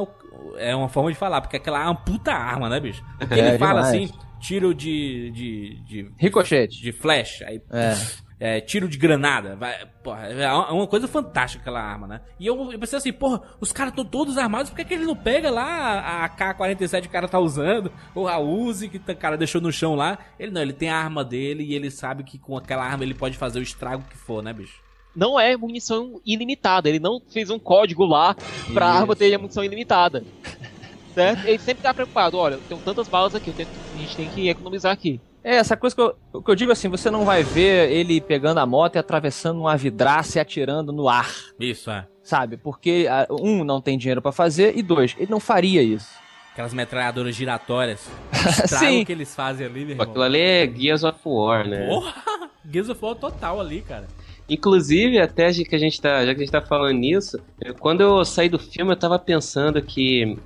[0.57, 3.03] é é uma forma de falar, porque aquela é uma puta arma, né, bicho?
[3.19, 4.09] Porque ele É, fala demais.
[4.11, 5.31] assim, tiro de.
[5.31, 6.81] de, de Ricochete.
[6.81, 7.95] de flash, aí É.
[8.57, 12.21] é, tiro de granada, vai, porra, é uma coisa fantástica aquela arma, né?
[12.39, 15.05] E eu, eu pensei assim, porra, os caras estão todos armados, por que, que ele
[15.05, 18.97] não pega lá a, a K-47 que o cara tá usando, ou a Uzi que
[18.97, 20.17] o cara deixou no chão lá?
[20.39, 23.13] Ele não, ele tem a arma dele e ele sabe que com aquela arma ele
[23.13, 24.81] pode fazer o estrago que for, né, bicho?
[25.15, 26.87] Não é munição ilimitada.
[26.89, 28.33] Ele não fez um código lá
[28.73, 28.97] pra Isso.
[29.01, 30.23] arma ter munição ilimitada.
[31.13, 31.45] Certo?
[31.45, 32.37] Ele sempre tá preocupado.
[32.37, 35.19] Olha, eu tenho tantas balas aqui, eu tenho- a gente tem que economizar aqui.
[35.43, 38.21] É, essa coisa que eu, o que eu digo assim, você não vai ver ele
[38.21, 42.05] pegando a moto e atravessando uma vidraça e atirando no ar, Isso, é.
[42.21, 42.57] sabe?
[42.57, 46.07] Porque, ah, um, não tem dinheiro pra fazer, e dois, ele não faria isso.
[46.53, 48.07] Aquelas metralhadoras giratórias.
[48.65, 49.03] O Sim.
[49.05, 50.05] que eles fazem ali, meu irmão.
[50.07, 51.87] Aquilo ali é Gears of War, né?
[51.87, 52.13] Porra!
[52.71, 54.07] Gears of War total ali, cara.
[54.47, 57.39] Inclusive, até que a gente tá, já que a gente tá falando nisso,
[57.79, 60.37] quando eu saí do filme, eu tava pensando que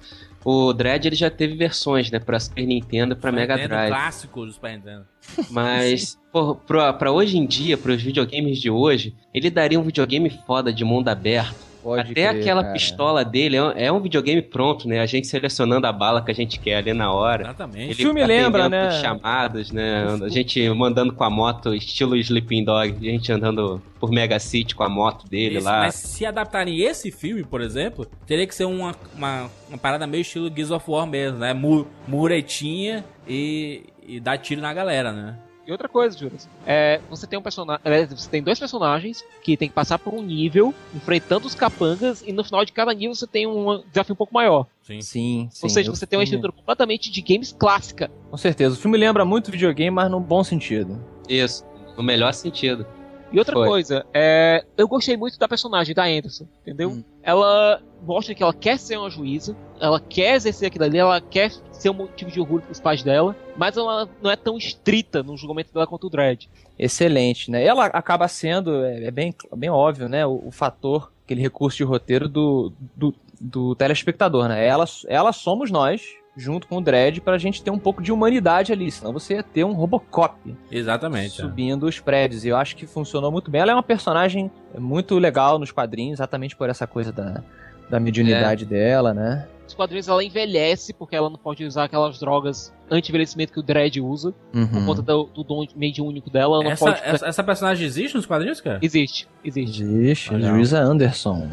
[0.46, 3.90] o Dredd ele já teve versões, né, pra Super Nintendo, pra Mega Nintendo Drive.
[3.90, 5.08] clássico do Super Nintendo.
[5.50, 10.30] Mas, pô, pra, pra hoje em dia, pros videogames de hoje, ele daria um videogame
[10.46, 11.56] foda de mundo aberto.
[11.86, 12.74] Pode Até crer, aquela cara.
[12.74, 15.02] pistola dele é um, é um videogame pronto, né?
[15.02, 17.44] A gente selecionando a bala que a gente quer ali na hora.
[17.44, 17.92] Exatamente.
[17.92, 18.90] O filme lembra, atendendo né?
[18.90, 20.08] por chamadas, né?
[20.26, 24.74] A gente mandando com a moto, estilo Sleeping Dog, a gente andando por Mega City
[24.74, 25.82] com a moto dele Esse- lá.
[25.82, 30.22] Mas se adaptarem esse filme, por exemplo, teria que ser uma, uma, uma parada meio
[30.22, 31.54] estilo Gears of War mesmo, né?
[31.54, 35.36] Mu- muretinha e, e dar tiro na galera, né?
[35.68, 39.68] E outra coisa, Juras, é, você tem um personagem, você tem dois personagens que tem
[39.68, 43.26] que passar por um nível, enfrentando os capangas, e no final de cada nível você
[43.26, 44.68] tem um desafio um pouco maior.
[44.84, 45.02] Sim.
[45.02, 45.60] Sim, sim.
[45.64, 48.12] Ou seja, você tem uma estrutura completamente de games clássica.
[48.30, 48.76] Com certeza.
[48.76, 51.04] O filme lembra muito videogame, mas num bom sentido.
[51.28, 51.66] Isso,
[51.98, 52.86] no melhor sentido.
[53.32, 53.68] E outra Foi.
[53.68, 56.90] coisa, é, eu gostei muito da personagem da Anderson, entendeu?
[56.90, 57.04] Hum.
[57.24, 61.52] Ela mostra que ela quer ser uma juíza, ela quer exercer aquilo ali, ela quer
[61.72, 65.36] ser um motivo de orgulho pros pais dela, mas ela não é tão estrita no
[65.36, 66.48] julgamento dela quanto o Dredd.
[66.78, 67.64] Excelente, né?
[67.64, 70.26] Ela acaba sendo, é, é bem, bem óbvio, né?
[70.26, 74.66] O, o fator, aquele recurso de roteiro do, do, do telespectador, né?
[74.66, 76.02] Ela, ela somos nós,
[76.38, 78.92] junto com o Dredd, pra gente ter um pouco de humanidade ali.
[78.92, 81.40] Senão você ia ter um Robocop Exatamente.
[81.40, 81.44] é.
[81.44, 82.44] subindo os prédios.
[82.44, 83.62] E eu acho que funcionou muito bem.
[83.62, 87.42] Ela é uma personagem muito legal nos quadrinhos, exatamente por essa coisa da,
[87.90, 89.48] da mediunidade dela, né?
[89.64, 94.00] Nos quadrinhos ela envelhece porque ela não pode usar aquelas drogas anti-envelhecimento que o Dredd
[94.00, 94.86] usa, por Uhum.
[94.86, 97.02] conta do, do dom mediúnico dela, ela não Essa, pode...
[97.04, 98.78] essa, essa personagem existe nos quadrinhos, cara?
[98.82, 99.82] Existe, existe.
[99.82, 100.40] Existe.
[100.40, 101.48] Juíza Anderson.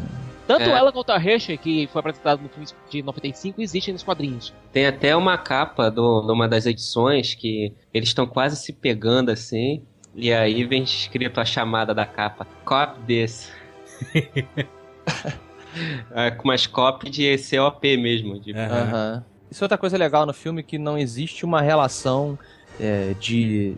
[0.47, 0.69] Tanto É.
[0.69, 4.53] ela quanto a Hersher, que foi apresentado no filme de 95, existem nos quadrinhos.
[4.71, 9.83] Tem até uma capa do, numa das edições que eles estão quase se pegando assim.
[10.15, 13.49] E aí vem escrito a chamada da capa: Cop desse.
[16.13, 18.39] é, com umas copy de COP mesmo.
[18.39, 18.51] De...
[18.51, 18.81] Aham.
[18.81, 19.25] Aham.
[19.49, 22.39] Isso é outra coisa legal no filme, que não existe uma relação
[22.79, 23.75] é, de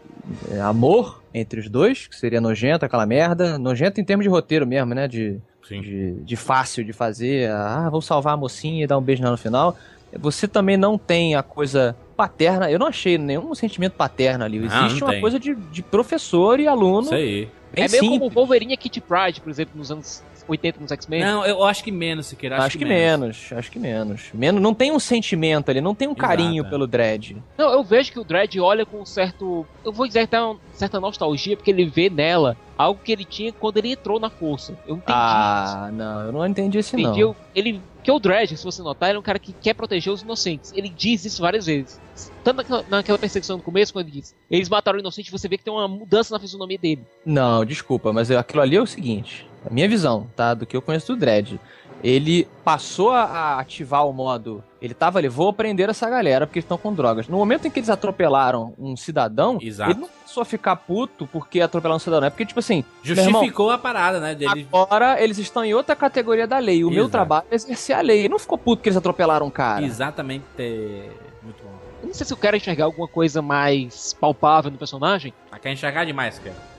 [0.50, 3.58] é, amor entre os dois, que seria nojento, aquela merda.
[3.58, 5.08] Nojento em termos de roteiro mesmo, né?
[5.08, 5.40] De.
[5.70, 7.50] De, de fácil de fazer.
[7.52, 9.78] Ah, vou salvar a mocinha e dar um beijo nela no final.
[10.20, 12.72] Você também não tem a coisa paterna.
[12.72, 14.60] Eu não achei nenhum sentimento paterno ali.
[14.60, 15.22] Não, Existe não uma tem.
[15.22, 17.02] coisa de, de professor e aluno.
[17.02, 17.50] Isso aí.
[17.74, 18.34] bem é meio como o simples.
[18.34, 21.22] Wolverine e Kitty Pride, por exemplo, nos anos 80 nos X-Men.
[21.24, 22.58] Não, eu acho que menos, Siqueira.
[22.58, 23.52] Acho, que, menos.
[23.52, 24.30] acho que menos.
[24.34, 24.62] menos.
[24.62, 26.70] Não tem um sentimento ali, não tem um Exato, carinho é.
[26.70, 27.38] pelo Dredd.
[27.58, 29.66] Não, eu vejo que o Dredd olha com um certo.
[29.84, 33.54] Eu vou dizer até uma certa nostalgia, porque ele vê nela algo que ele tinha
[33.54, 34.74] quando ele entrou na força.
[34.86, 36.96] Eu entendi Ah, não, eu não entendi isso.
[36.96, 37.10] Entendi.
[37.22, 37.30] não.
[37.30, 40.12] Eu- ele, que o Dredd, se você notar, ele é um cara que quer proteger
[40.12, 40.74] os inocentes.
[40.76, 42.00] Ele diz isso várias vezes.
[42.44, 45.64] Tanto naquela, perseguição no começo, quando ele diz eles mataram o inocente, você vê que
[45.64, 47.02] tem uma mudança na fisionomia dele.
[47.26, 49.48] Não, desculpa, mas eu- aquilo ali é o seguinte.
[49.66, 50.54] A minha visão, tá?
[50.54, 51.60] Do que eu conheço do Dredd.
[52.04, 54.64] Ele passou a, ativar o modo.
[54.80, 57.28] Ele tava ali, vou prender essa galera porque eles estão com drogas.
[57.28, 59.92] No momento em que eles atropelaram um cidadão, Exato.
[59.92, 62.28] ele não começou a ficar puto porque atropelaram um cidadão.
[62.28, 64.36] É porque, tipo assim, meu irmão, Justificou a parada, né?
[64.36, 64.68] Dele.
[64.72, 66.84] agora eles estão em outra categoria da lei.
[66.84, 67.12] O meu Exato.
[67.12, 68.20] trabalho é exercer a lei.
[68.20, 69.84] Ele não ficou puto que eles atropelaram um cara.
[69.84, 70.46] Exatamente.
[70.60, 71.10] é,
[71.42, 71.74] Muito bom.
[72.04, 75.34] Eu não sei se eu quero enxergar alguma coisa mais palpável no personagem.
[75.52, 76.75] Ah, quer enxergar demais, cara.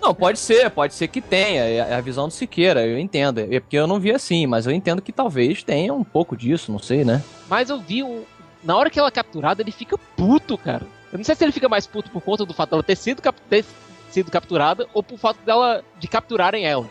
[0.00, 1.62] Não, pode ser, pode ser que tenha.
[1.64, 3.40] É a visão do Siqueira, eu entendo.
[3.40, 6.70] É porque eu não vi assim, mas eu entendo que talvez tenha um pouco disso,
[6.70, 7.22] não sei, né?
[7.48, 8.22] Mas eu vi um.
[8.62, 10.86] Na hora que ela é capturada, ele fica puto, cara.
[11.12, 13.22] Eu não sei se ele fica mais puto por conta do fato dela ter sido,
[13.22, 13.64] cap- ter
[14.10, 16.88] sido capturada ou por fato dela de capturarem ela.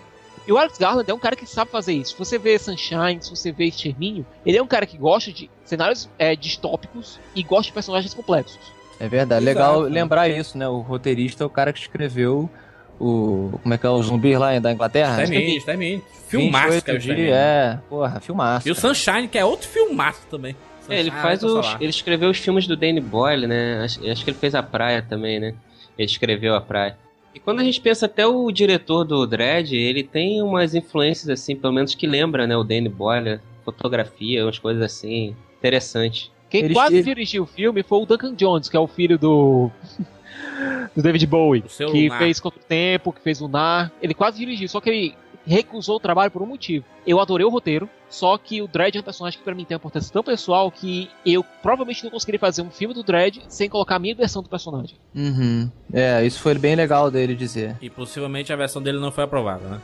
[0.48, 2.12] E o Alex Garland é um cara que sabe fazer isso.
[2.12, 5.50] Se você vê Sunshine, se você vê Extermínio, ele é um cara que gosta de
[5.64, 8.60] cenários é, distópicos e gosta de personagens complexos.
[9.00, 9.44] É verdade.
[9.44, 9.58] Exato.
[9.58, 10.68] Legal lembrar isso, né?
[10.68, 12.50] O roteirista é o cara que escreveu
[13.00, 13.52] o.
[13.62, 13.90] Como é que é?
[13.90, 15.22] Os zumbis lá da Inglaterra?
[15.22, 16.06] Extermínio, extermínio.
[16.28, 17.36] Filmaço, 28 que é o dias, Extermínio.
[17.36, 18.68] É, porra, filmaço.
[18.68, 18.76] E o.
[18.76, 20.56] Sunshine, que é outro filmaço também.
[20.90, 21.76] É, ele faz eu os.
[21.80, 23.84] Ele escreveu os filmes do Danny Boyle, né?
[23.84, 25.54] Acho, acho que ele fez a praia também, né?
[25.98, 26.98] Ele escreveu a praia.
[27.34, 31.56] E quando a gente pensa até o diretor do Dredd, ele tem umas influências, assim,
[31.56, 32.56] pelo menos que lembra, né?
[32.56, 36.32] O Danny Boyle, fotografia, umas coisas assim, interessante.
[36.50, 39.70] Quem Ele- quase dirigiu o filme foi o Duncan Jones, que é o filho do.
[40.96, 41.62] do David Bowie.
[41.62, 42.20] Que Lunar.
[42.20, 43.92] fez Contra o Tempo, que fez Lunar.
[44.02, 45.16] Ele quase dirigiu, só que ele
[45.46, 46.86] recusou o trabalho por um motivo.
[47.06, 49.76] Eu adorei o roteiro, só que o Dredd é um personagem que pra mim tem
[49.76, 53.70] uma importância tão pessoal que eu provavelmente não conseguiria fazer um filme do Dredd sem
[53.70, 54.98] colocar a minha versão do personagem.
[55.14, 55.70] Uhum.
[55.94, 57.76] É, isso foi bem legal dele dizer.
[57.82, 59.82] E possivelmente a versão dele não foi aprovada, né?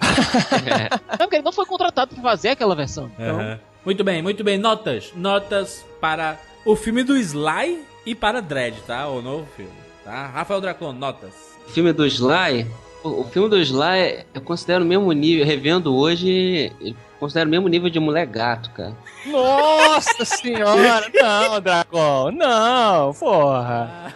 [1.18, 3.10] Não, porque ele não foi contratado pra fazer aquela versão.
[3.14, 3.60] Então, Aham.
[3.86, 4.58] Muito bem, muito bem.
[4.58, 5.12] Notas.
[5.14, 9.06] Notas para o filme do Sly e para Dredd, tá?
[9.06, 9.70] O novo filme.
[10.04, 10.26] Tá?
[10.26, 11.32] Rafael Dracon, notas.
[11.68, 12.66] O filme do Sly,
[13.04, 17.50] o o filme do Sly, eu considero o mesmo nível, revendo hoje, eu considero o
[17.50, 18.92] mesmo nível de mulher gato, cara.
[19.24, 21.08] Nossa senhora!
[21.14, 22.32] não, Dracon!
[22.32, 24.12] Não, porra!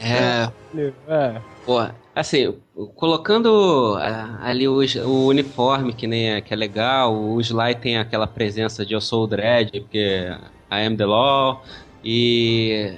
[0.00, 0.50] É,
[1.08, 1.40] É.
[1.64, 2.54] Pô, assim,
[2.94, 7.98] colocando ah, ali o, o uniforme, que nem é, que é legal, o Sly tem
[7.98, 10.30] aquela presença de eu sou o Dredd, porque
[10.70, 11.62] I am the law,
[12.04, 12.94] e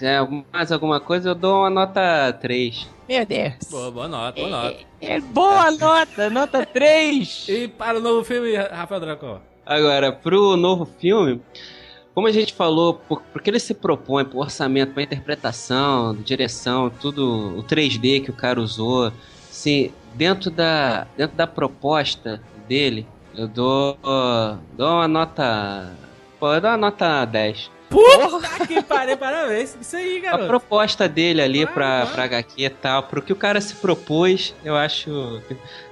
[0.00, 2.88] é, mais alguma coisa, eu dou uma nota 3.
[3.08, 3.54] Meu Deus!
[3.70, 4.76] Boa, boa nota, boa nota.
[5.00, 7.48] É boa nota, nota 3!
[7.48, 9.40] E para o novo filme, Rafael Dracon.
[9.66, 11.40] Agora, pro novo filme,
[12.20, 17.56] como a gente falou, por, porque ele se propõe por orçamento, pra interpretação, direção, tudo,
[17.58, 19.10] o 3D que o cara usou,
[19.50, 23.96] assim, dentro da, dentro da proposta dele, eu dou,
[24.76, 25.90] dou uma nota,
[26.38, 27.70] pô, eu dou uma nota 10.
[27.88, 29.76] Puta que pariu, parabéns.
[29.80, 30.46] Isso aí, A garoto.
[30.46, 32.10] proposta dele ali Claro, pra, claro.
[32.12, 35.40] pra HQ e tal, pro que o cara se propôs, eu acho.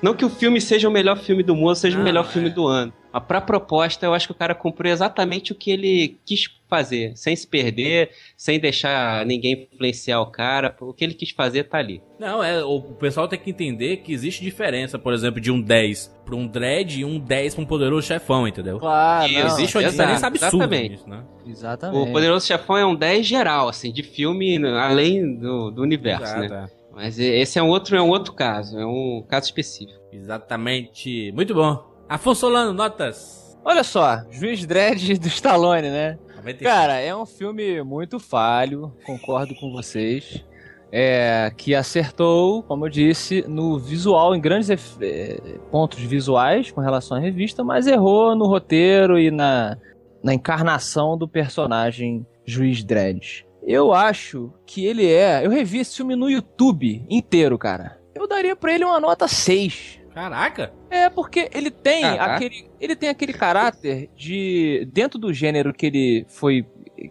[0.02, 2.28] Não que o filme seja o melhor filme do mundo, seja Não, o melhor é.
[2.28, 2.92] filme do ano.
[3.12, 7.16] Mas pra proposta, eu acho que o cara cumpriu exatamente o que ele quis fazer,
[7.16, 10.76] sem se perder, sem deixar ninguém influenciar o cara.
[10.80, 12.02] O que ele quis fazer tá ali.
[12.18, 16.14] Não, é, o pessoal tem que entender que existe diferença, por exemplo, de um 10
[16.24, 18.78] pra um dread e um 10 pra um poderoso chefão, entendeu?
[18.78, 20.90] Claro, Isso, não, existe uma exato, diferença absurda exatamente.
[20.90, 21.24] nisso, né?
[21.46, 22.10] Exatamente.
[22.10, 26.48] O Poderoso Chefão é um 10 geral, assim, de filme além do, do universo, Exato,
[26.52, 26.68] né?
[26.74, 26.78] é.
[26.94, 29.98] Mas esse é um outro, é um outro caso, é um caso específico.
[30.12, 31.30] Exatamente.
[31.32, 31.87] Muito bom.
[32.08, 33.58] Afonso Solano, notas.
[33.62, 36.18] Olha só, Juiz Dredd do Stallone, né?
[36.36, 36.64] 95.
[36.64, 40.42] Cara, é um filme muito falho, concordo com vocês.
[40.90, 44.70] É, que acertou, como eu disse, no visual, em grandes
[45.02, 45.38] eh,
[45.70, 49.76] pontos visuais com relação à revista, mas errou no roteiro e na,
[50.24, 53.44] na encarnação do personagem Juiz Dredd.
[53.62, 55.44] Eu acho que ele é.
[55.44, 58.00] Eu revi esse filme no YouTube inteiro, cara.
[58.14, 60.00] Eu daria pra ele uma nota 6.
[60.14, 60.72] Caraca!
[60.90, 62.34] É, porque ele tem Caraca.
[62.36, 62.70] aquele.
[62.80, 64.88] Ele tem aquele caráter de.
[64.92, 66.64] Dentro do gênero que ele foi.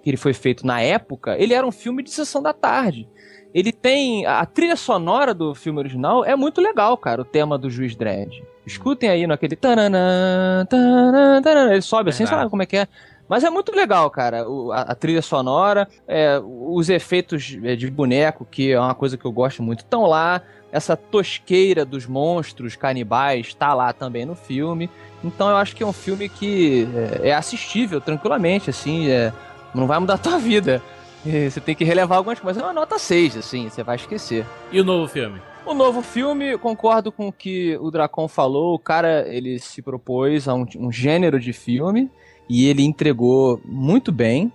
[0.04, 3.08] Que ele foi feito na época, ele era um filme de sessão da tarde.
[3.54, 4.26] Ele tem.
[4.26, 8.32] A trilha sonora do filme original é muito legal, cara, o tema do Juiz Dredd.
[8.66, 9.56] Escutem aí naquele.
[9.56, 12.42] taranã, taranã, Ele sobe assim, Verdade.
[12.42, 12.88] sabe como é que é?
[13.28, 17.90] Mas é muito legal, cara, o- a, a trilha sonora, é, os efeitos é, de
[17.92, 20.42] boneco, que é uma coisa que eu gosto muito, estão lá.
[20.72, 24.90] Essa tosqueira dos monstros canibais tá lá também no filme.
[25.24, 26.88] Então eu acho que é um filme que
[27.24, 29.32] é, é assistível tranquilamente, assim, é,
[29.74, 30.82] não vai mudar a tua vida.
[31.26, 34.46] Você tem que relevar algumas coisas, mas é uma nota 6, assim, você vai esquecer.
[34.72, 35.42] E o novo filme?
[35.66, 40.48] O novo filme, concordo com o que o Dracon falou, o cara, ele se propôs
[40.48, 42.10] a um, um gênero de filme
[42.50, 44.52] e ele entregou muito bem.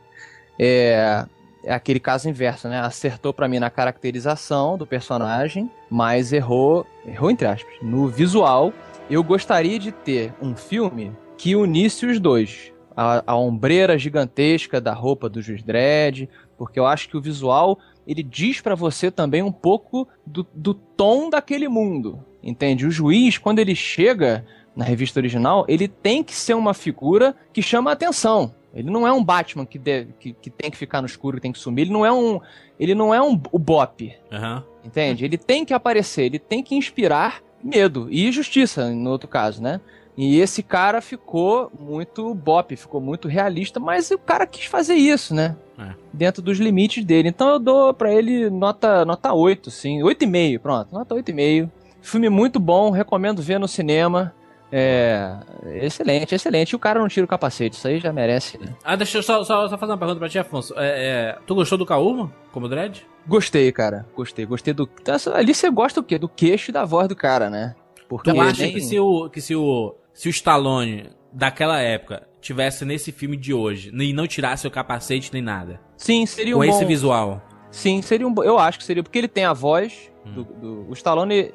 [0.59, 1.27] É,
[1.65, 2.81] é aquele caso inverso, né?
[2.81, 8.73] Acertou pra mim na caracterização do personagem, mas errou, errou entre aspas, no visual.
[9.09, 12.73] Eu gostaria de ter um filme que unisse os dois.
[12.95, 16.29] A, a ombreira gigantesca da roupa do Juiz Dredd,
[16.59, 20.75] porque eu acho que o visual ele diz pra você também um pouco do, do
[20.75, 22.87] tom daquele mundo, entende?
[22.87, 24.45] O juiz, quando ele chega
[24.75, 28.55] na revista original, ele tem que ser uma figura que chama a atenção.
[28.75, 31.43] Ele não é um Batman que, deve, que, que tem que ficar no escuro, que
[31.43, 31.83] tem que sumir.
[31.83, 32.41] Ele não é um,
[32.81, 34.65] ele não é um o Bop, Aham.
[34.83, 35.25] entende?
[35.25, 39.81] Ele tem que aparecer, ele tem que inspirar medo e justiça, no outro caso, né?
[40.17, 45.35] E esse cara ficou muito bop, ficou muito realista, mas o cara quis fazer isso,
[45.35, 45.57] né?
[45.79, 45.95] É.
[46.13, 47.31] Dentro dos limites dele.
[47.31, 50.01] Então eu dou pra ele nota, nota 8, sim.
[50.01, 50.93] 8,5, pronto.
[50.93, 51.71] Nota 8,5.
[52.03, 54.35] Filme muito bom, recomendo ver no cinema.
[54.73, 55.37] É.
[55.83, 56.71] Excelente, excelente.
[56.71, 58.59] E o cara não tira o capacete, isso aí já merece.
[58.59, 58.75] né?
[58.83, 60.75] Ah, deixa eu só, só, só fazer uma pergunta pra ti, Afonso.
[60.79, 60.89] É,
[61.35, 63.01] é, tu gostou do Kauma como Dredd?
[63.27, 64.07] Gostei, cara.
[64.17, 64.47] Gostei.
[64.47, 64.89] Gostei do.
[65.35, 66.19] Ali você gosta do quê?
[66.19, 67.75] Do queixo e da voz do cara, né?
[68.09, 72.27] Porque Tu acha nem- que se o, que se o, se o Stallone daquela época
[72.41, 76.61] tivesse nesse filme de hoje e não tirasse o capacete nem nada, Sim, seria um
[76.61, 76.71] com bom...
[76.75, 78.35] esse visual, Sim, seria um.
[78.43, 80.33] Eu acho que seria, porque ele tem a voz Hum.
[80.35, 81.53] do, do- O Stallone,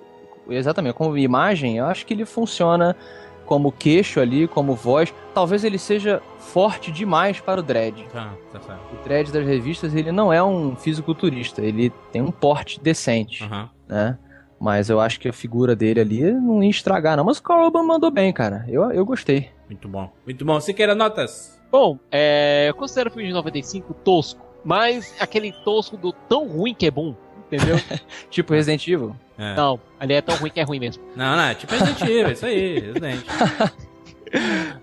[0.49, 2.95] exatamente, como imagem, eu acho que ele funciona
[3.45, 5.13] como queixo ali, como voz.
[5.33, 8.03] Talvez ele seja forte demais para o Dredd.
[8.11, 8.81] tá, tá certo.
[8.93, 13.69] O Dredd das revistas, ele não é um fisiculturista, ele tem um porte decente, Aham.
[13.87, 14.17] né?
[14.59, 17.23] Mas eu acho que a figura dele ali não ia estragar, não.
[17.23, 18.65] Mas o Carl Urban mandou bem, cara.
[18.67, 19.51] Eu, eu gostei.
[19.67, 20.11] Muito bom.
[20.25, 20.59] Muito bom.
[20.59, 21.61] Se queira notas.
[21.71, 26.73] Bom, é, eu considero o filme de 95 tosco, mas aquele tosco do tão ruim
[26.73, 27.13] que é bom,
[27.51, 27.77] entendeu?
[28.29, 29.15] Tipo Resident Evil.
[29.37, 29.55] É.
[29.55, 31.03] Não, ali é tão ruim que é ruim mesmo.
[31.15, 33.23] Não, não, é tipo Resident Evil, isso aí, Resident.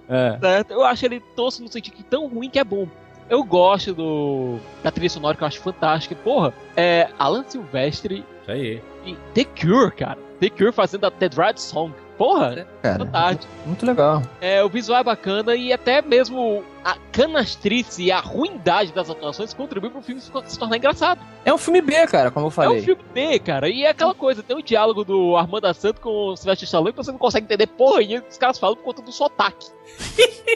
[0.09, 0.39] É.
[0.41, 0.71] certo?
[0.73, 2.89] Eu acho ele tosco no sentido que tão ruim que é bom.
[3.29, 6.15] Eu gosto do da trilha sonora que eu acho fantástica.
[6.15, 8.83] Porra, é Alan Silvestre Isso aí.
[9.05, 10.19] e The Cure, cara.
[10.41, 11.93] The Cure fazendo a The Dread Song.
[12.17, 13.53] Porra, Cara, fantástico.
[13.67, 14.23] muito legal.
[14.41, 19.53] É, o visual é bacana e até mesmo a canastrice e a ruindade das atuações
[19.53, 21.21] contribuem pro filme se tornar engraçado.
[21.45, 22.81] É um filme B, cara, como eu É falei.
[22.81, 23.69] um filme B, cara.
[23.69, 26.97] E é aquela coisa, tem o diálogo do Armando Assanto com o Sylvester Stallone que
[26.99, 29.67] você não consegue entender porra nenhuma que os caras falam por conta do sotaque.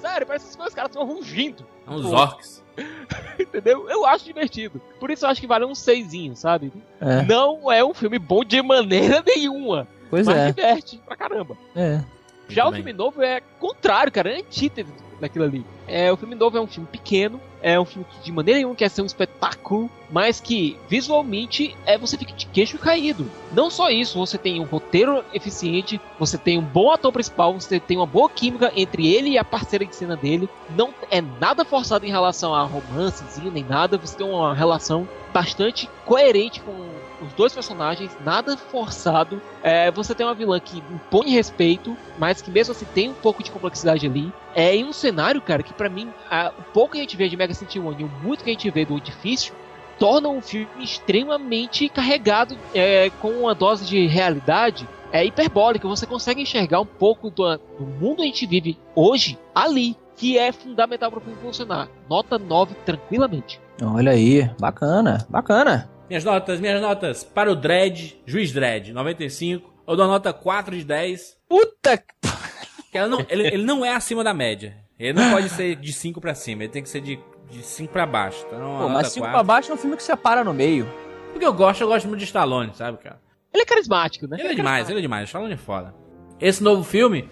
[0.00, 2.64] Sério, parece que os caras estão rugindo, É uns orcs.
[3.38, 3.88] entendeu?
[3.88, 4.80] Eu acho divertido.
[5.00, 6.72] Por isso eu acho que vale um seisinho, sabe?
[7.00, 7.22] É.
[7.22, 10.46] Não é um filme bom de maneira nenhuma, Pois mas é.
[10.52, 11.56] diverte pra caramba.
[11.74, 12.00] É.
[12.48, 12.78] Já o bem.
[12.82, 15.66] filme novo é contrário, cara, é antítese daquilo ali.
[15.86, 18.74] É, o filme novo é um filme pequeno, é um filme que de maneira nenhuma
[18.74, 23.30] quer ser um espetáculo, mas que visualmente é você fica de queixo caído.
[23.52, 27.78] Não só isso, você tem um roteiro eficiente, você tem um bom ator principal, você
[27.80, 30.48] tem uma boa química entre ele e a parceira de cena dele.
[30.70, 35.88] Não é nada forçado em relação a romancezinho nem nada, você tem uma relação bastante
[36.04, 39.40] coerente com os dois personagens, nada forçado.
[39.62, 43.42] É, você tem uma vilã que impõe respeito, mas que mesmo assim tem um pouco
[43.42, 44.32] de complexidade ali.
[44.54, 47.28] É em um cenário, cara, que pra mim, a- o pouco que a gente vê
[47.28, 49.54] de Mega City One e o muito que a gente vê do Edifício
[49.98, 55.88] tornam um filme extremamente carregado é, com uma dose de realidade é hiperbólica.
[55.88, 60.36] Você consegue enxergar um pouco do, do mundo que a gente vive hoje ali, que
[60.38, 61.88] é fundamental para o filme funcionar.
[62.08, 63.60] Nota 9 tranquilamente.
[63.82, 65.88] Olha aí, bacana, bacana.
[66.08, 67.22] Minhas notas, minhas notas.
[67.24, 69.72] Para o Dredd, Juiz Dredd, 95.
[69.86, 71.36] Eu dou nota 4 de 10.
[71.48, 72.98] Puta que.
[73.08, 74.76] Não- ele, ele não é acima da média.
[74.98, 77.18] Ele não pode ser de 5 pra cima, ele tem que ser de,
[77.50, 78.44] de 5 pra baixo.
[78.46, 79.32] Então, Pô, mas 5 4.
[79.32, 80.88] pra baixo é um filme que separa no meio.
[81.30, 83.20] Porque eu gosto, eu gosto muito de Stallone, sabe, cara?
[83.52, 84.36] Ele é carismático, né?
[84.40, 85.28] Ele é demais, ele é demais.
[85.28, 85.94] Stallone é foda.
[86.40, 87.28] Esse novo filme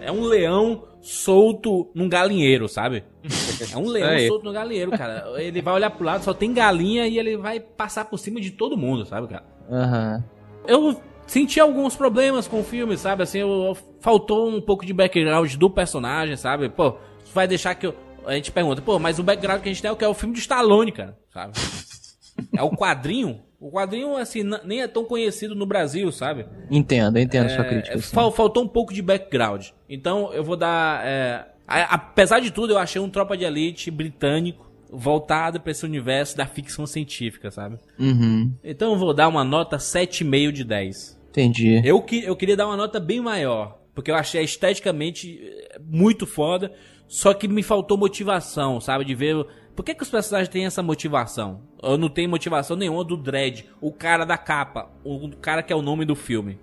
[0.00, 3.04] é um leão solto num galinheiro, sabe?
[3.72, 4.28] É um leão Aí.
[4.28, 5.24] solto no galinheiro, cara.
[5.42, 8.52] Ele vai olhar pro lado, só tem galinha e ele vai passar por cima de
[8.52, 9.44] todo mundo, sabe, cara?
[9.70, 10.24] Aham.
[10.66, 13.24] Eu senti alguns problemas com o filme, sabe?
[13.24, 16.68] Assim, eu- faltou um pouco de background do personagem, sabe?
[16.68, 16.94] Pô,
[17.34, 17.94] vai deixar que eu.
[18.24, 20.08] A gente pergunta, pô, mas o background que a gente tem é o que é
[20.08, 21.52] o filme de Stallone, cara, sabe?
[22.56, 23.40] É o quadrinho.
[23.60, 26.46] O quadrinho, assim, nem é tão conhecido no Brasil, sabe?
[26.70, 27.96] Entendo, entendo sua É, crítica.
[27.96, 28.14] é, sim.
[28.14, 29.66] fal- faltou um pouco de background.
[29.88, 31.04] Então eu vou dar.
[31.04, 35.84] é, a- apesar de tudo, eu achei um Tropa de Elite britânico voltado pra esse
[35.84, 37.78] universo da ficção científica, sabe?
[37.98, 38.52] Uhum.
[38.62, 41.18] Então eu vou dar uma nota 7,5 de 10.
[41.30, 41.82] Entendi.
[41.84, 46.26] Eu, que, eu queria dar uma nota bem maior, porque eu achei esteticamente eh, muito
[46.26, 46.72] foda,
[47.06, 49.04] só que me faltou motivação, sabe?
[49.04, 49.44] De ver.
[49.78, 51.60] Por que, que os personagens têm essa motivação?
[51.80, 55.76] Eu não tenho motivação nenhuma do Dredd, o cara da capa, o cara que é
[55.76, 56.58] o nome do filme.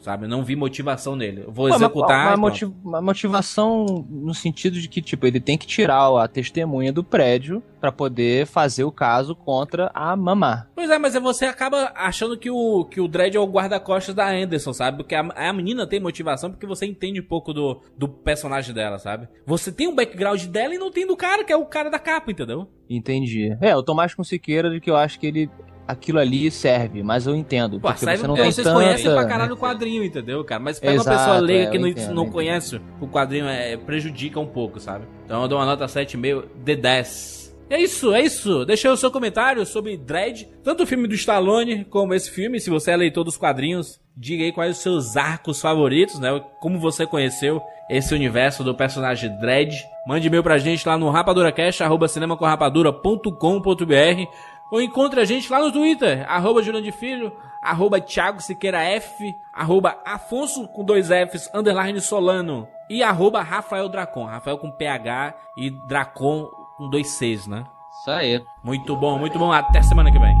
[0.00, 0.24] Sabe?
[0.24, 1.42] Eu não vi motivação nele.
[1.42, 2.38] Eu vou Pô, mas- executar.
[2.38, 2.74] Pronto.
[2.82, 7.62] uma motivação no sentido de que, tipo, ele tem que tirar a testemunha do prédio
[7.78, 10.66] pra poder fazer o caso contra a mamá.
[10.74, 14.30] Pois é, mas você acaba achando que o, que o Dredd é o guarda-costas da
[14.30, 14.98] Anderson, sabe?
[14.98, 18.98] Porque a, a menina tem motivação porque você entende um pouco do, do personagem dela,
[18.98, 19.28] sabe?
[19.46, 21.98] Você tem um background dela e não tem do cara, que é o cara da
[21.98, 22.66] capa, entendeu?
[22.88, 23.56] Entendi.
[23.60, 25.50] É, eu tô mais com o Siqueira de que eu acho que ele.
[25.90, 27.80] Aquilo ali serve, mas eu entendo.
[27.80, 28.78] Pô, porque você não é, tem vocês tanta...
[28.78, 30.62] conhecem pra caralho o quadrinho, entendeu, cara?
[30.62, 33.76] Mas pega uma Exato, pessoa leiga é, que não, entendo, não conhece o quadrinho, é,
[33.76, 35.06] prejudica um pouco, sabe?
[35.24, 37.40] Então eu dou uma nota 7,5 de 10.
[37.70, 38.64] É isso, é isso.
[38.64, 42.58] Deixa aí o seu comentário sobre Dredd, tanto o filme do Stallone como esse filme.
[42.58, 46.42] Se você é leitor dos quadrinhos, diga aí quais os seus arcos favoritos, né?
[46.60, 49.72] Como você conheceu esse universo do personagem Dredd.
[50.06, 54.26] Mande e-mail pra gente lá no rapaduracast, arroba cinemacorrapadura.com.br
[54.70, 59.98] ou encontra a gente lá no Twitter, arroba Jurandir Filho, arroba Thiago Siqueira F, arroba
[60.04, 66.46] Afonso com dois Fs, underline Solano, e arroba Rafael Dracon, Rafael com PH e Dracon
[66.76, 67.64] com dois Cs, né?
[68.00, 68.44] Isso aí.
[68.64, 69.52] Muito bom, muito bom.
[69.52, 70.34] Até semana que vem.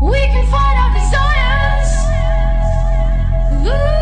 [0.00, 1.92] We can fight our desires.
[3.66, 3.97] Ooh.